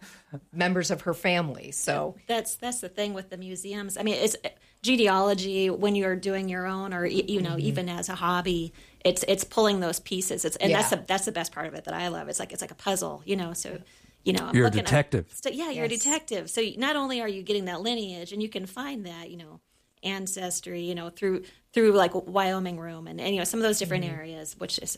[0.52, 1.70] members of her family.
[1.72, 3.96] So that's that's the thing with the museums.
[3.96, 4.36] I mean, it's
[4.82, 7.60] genealogy when you're doing your own, or you know, Mm-hmm.
[7.60, 8.72] even as a hobby,
[9.04, 10.44] it's it's pulling those pieces.
[10.44, 12.28] It's and that's the that's the best part of it that I love.
[12.28, 13.52] It's like it's like a puzzle, you know.
[13.52, 13.78] So
[14.24, 15.26] you know, I'm You're a looking at- detective.
[15.32, 16.50] so, yeah, you're a detective.
[16.50, 19.60] So not only are you getting that lineage, and you can find that, you know,
[20.06, 21.42] ancestry, you know, through
[21.72, 24.14] through like Wyoming Room and, and you know some of those different Mm-hmm.
[24.20, 24.96] areas, which is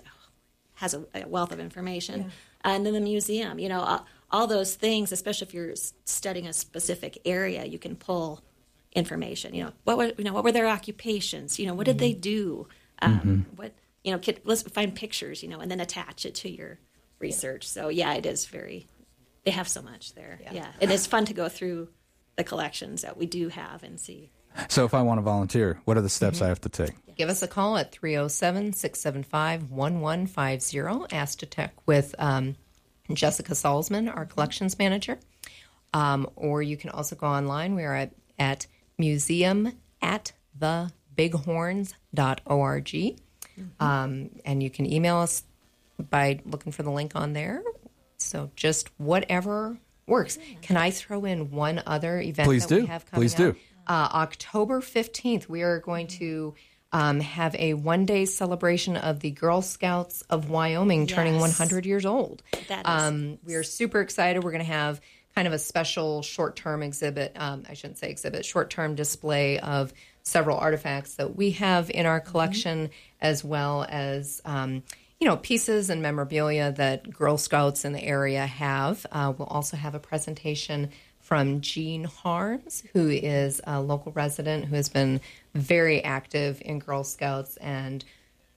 [0.74, 2.30] has a, a wealth of information.
[2.62, 6.52] And then the museum, you know, all, all those things, especially if you're studying a
[6.52, 8.42] specific area, you can pull
[8.92, 9.54] information.
[9.54, 11.59] You know, what were you know what were their occupations?
[11.59, 12.68] You know, what did they do?
[13.02, 13.72] Um, What
[14.04, 15.42] you know, let's find pictures.
[15.42, 16.78] You know, and then attach it to your
[17.18, 17.66] research.
[17.68, 18.86] So yeah, it is very.
[19.44, 20.38] They have so much there.
[20.52, 21.88] Yeah, it is fun to go through
[22.36, 24.30] the collections that we do have and see.
[24.68, 26.44] So if I want to volunteer, what are the steps Mm-hmm.
[26.44, 26.92] I have to take?
[27.16, 31.14] give us a call at 307 675 1150.
[31.16, 32.54] Ask to tech with um,
[33.12, 35.18] Jessica Salzman, our collections manager.
[35.92, 37.74] Um, or you can also go online.
[37.74, 38.66] We are at, at
[38.98, 43.16] museum at thebighorns.org.
[43.80, 45.42] Um, and you can email us
[46.11, 47.62] by looking for the link on there.
[48.18, 50.38] So just whatever works.
[50.62, 52.80] Can I throw in one other event Please that do.
[52.82, 53.48] we have coming Please do.
[53.50, 53.56] up?
[53.89, 56.55] Uh, October 15th, we are going to
[56.93, 62.07] um, have a one day celebration of the Girl Scouts of Wyoming turning 100 years
[62.07, 62.43] old.
[62.68, 64.43] That is- Um, we are super excited.
[64.45, 65.01] We're going to have
[65.34, 67.32] kind of a special short term exhibit.
[67.36, 72.05] Um, I shouldn't say exhibit, short term display of several artifacts that we have in
[72.07, 74.41] our collection, as well as.
[74.45, 74.82] Um,
[75.20, 79.05] you know, pieces and memorabilia that Girl Scouts in the area have.
[79.11, 80.91] Uh, we'll also have a presentation
[81.29, 85.20] from Jean Harms, who is a local resident who has been
[85.55, 88.03] very active in Girl Scouts and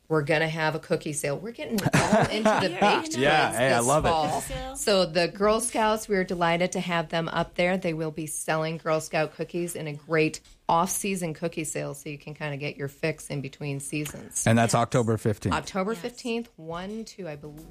[0.07, 1.37] we're gonna have a cookie sale.
[1.37, 4.09] We're getting all into the baked Yeah, goods hey, I this love it.
[4.09, 4.75] fall.
[4.75, 7.77] So the Girl Scouts, we're delighted to have them up there.
[7.77, 12.17] They will be selling Girl Scout cookies in a great off-season cookie sale, so you
[12.17, 14.45] can kind of get your fix in between seasons.
[14.47, 15.51] And that's October 15th.
[15.51, 17.65] October fifteenth, one to I believe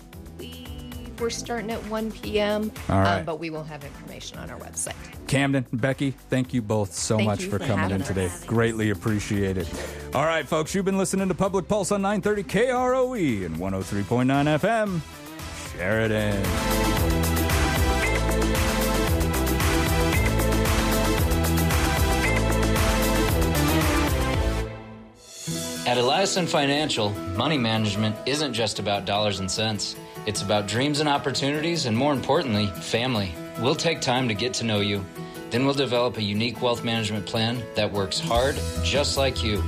[1.20, 2.72] we're starting at one p.m.
[2.88, 3.18] All right.
[3.18, 4.94] um, but we will have information on our website.
[5.26, 8.08] Camden, Becky, thank you both so Thank much for coming in us.
[8.08, 8.30] today.
[8.46, 9.68] Greatly appreciated.
[10.14, 15.00] All right, folks, you've been listening to Public Pulse on 930 KROE and 103.9 FM.
[15.76, 17.09] Sheridan.
[25.91, 29.97] At Eliason Financial, money management isn't just about dollars and cents.
[30.24, 33.34] It's about dreams and opportunities, and more importantly, family.
[33.59, 35.05] We'll take time to get to know you.
[35.51, 39.64] Then we'll develop a unique wealth management plan that works hard, just like you.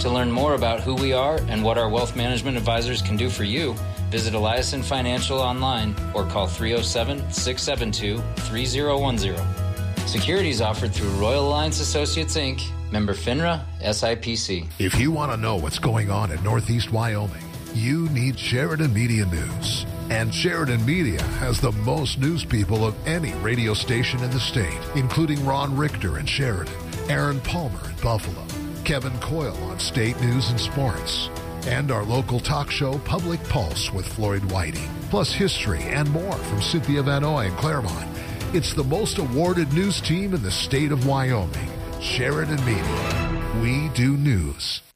[0.00, 3.30] To learn more about who we are and what our wealth management advisors can do
[3.30, 3.74] for you,
[4.10, 10.06] visit Eliason Financial online or call 307 672 3010.
[10.06, 12.62] Securities offered through Royal Alliance Associates Inc.,
[12.92, 14.68] member FINRA, SIPC.
[14.78, 17.42] If you want to know what's going on in Northeast Wyoming,
[17.74, 19.86] you need Sheridan Media News.
[20.10, 24.78] And Sheridan Media has the most news people of any radio station in the state,
[24.94, 26.74] including Ron Richter in Sheridan,
[27.08, 28.44] Aaron Palmer in Buffalo,
[28.84, 31.30] Kevin Coyle on state news and sports,
[31.66, 36.60] and our local talk show Public Pulse with Floyd Whiting, plus history and more from
[36.60, 38.08] Cynthia Vanoy in Clearmont.
[38.54, 41.70] It's the most awarded news team in the state of Wyoming.
[42.02, 43.60] Sheridan Media.
[43.62, 44.91] We do news.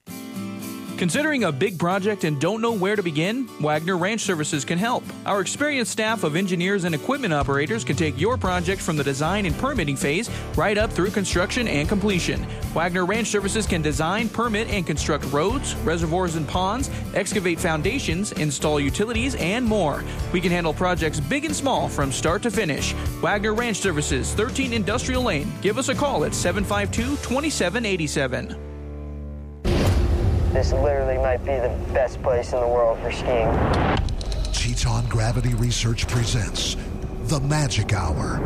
[0.96, 3.46] Considering a big project and don't know where to begin?
[3.60, 5.04] Wagner Ranch Services can help.
[5.26, 9.44] Our experienced staff of engineers and equipment operators can take your project from the design
[9.44, 12.42] and permitting phase right up through construction and completion.
[12.72, 18.80] Wagner Ranch Services can design, permit, and construct roads, reservoirs and ponds, excavate foundations, install
[18.80, 20.02] utilities, and more.
[20.32, 22.94] We can handle projects big and small from start to finish.
[23.20, 25.52] Wagner Ranch Services, 13 Industrial Lane.
[25.60, 28.75] Give us a call at 752 2787.
[30.56, 33.52] This literally might be the best place in the world for skiing.
[34.54, 36.78] Teton Gravity Research presents
[37.24, 38.40] The Magic Hour,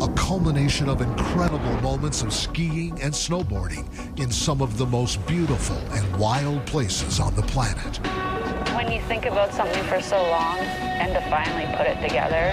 [0.00, 3.86] a culmination of incredible moments of skiing and snowboarding
[4.18, 7.98] in some of the most beautiful and wild places on the planet.
[8.74, 12.50] When you think about something for so long and to finally put it together,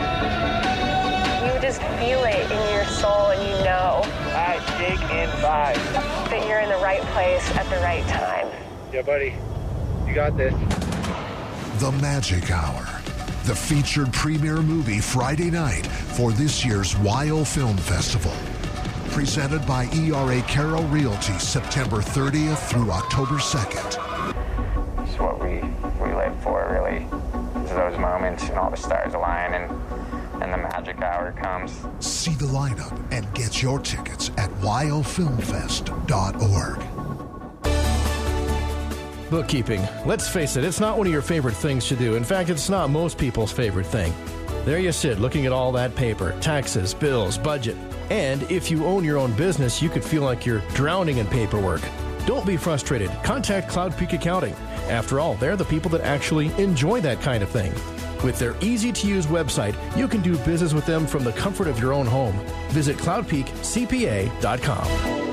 [1.48, 4.02] you just feel it in your soul and you know.
[4.36, 5.76] I dig in five.
[6.30, 8.67] That you're in the right place at the right time.
[8.92, 9.34] Yeah, buddy.
[10.08, 10.54] You got this.
[11.82, 12.86] The Magic Hour,
[13.44, 18.32] the featured premiere movie Friday night for this year's WYO Film Festival.
[19.12, 23.98] Presented by ERA Carroll Realty September 30th through October 2nd.
[25.06, 25.60] It's what we,
[26.02, 27.06] we live for, really.
[27.66, 29.70] Is those moments and all the stars align and,
[30.42, 31.86] and the magic hour comes.
[32.00, 36.97] See the lineup and get your tickets at wyofilmfest.org.
[39.30, 39.86] Bookkeeping.
[40.06, 42.16] Let's face it, it's not one of your favorite things to do.
[42.16, 44.14] In fact, it's not most people's favorite thing.
[44.66, 47.78] There you sit, looking at all that paper taxes, bills, budget.
[48.10, 51.82] And if you own your own business, you could feel like you're drowning in paperwork.
[52.26, 53.10] Don't be frustrated.
[53.24, 54.54] Contact Cloud Peak Accounting.
[54.90, 57.74] After all, they're the people that actually enjoy that kind of thing.
[58.24, 61.68] With their easy to use website, you can do business with them from the comfort
[61.68, 62.36] of your own home.
[62.70, 65.27] Visit cloudpeakcpa.com.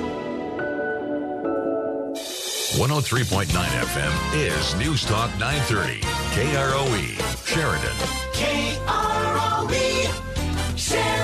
[2.75, 6.01] 103.9 FM is News Talk 930.
[6.35, 7.15] KROE,
[7.47, 7.97] Sheridan.
[8.35, 10.11] KROE,
[10.77, 11.24] Sheridan.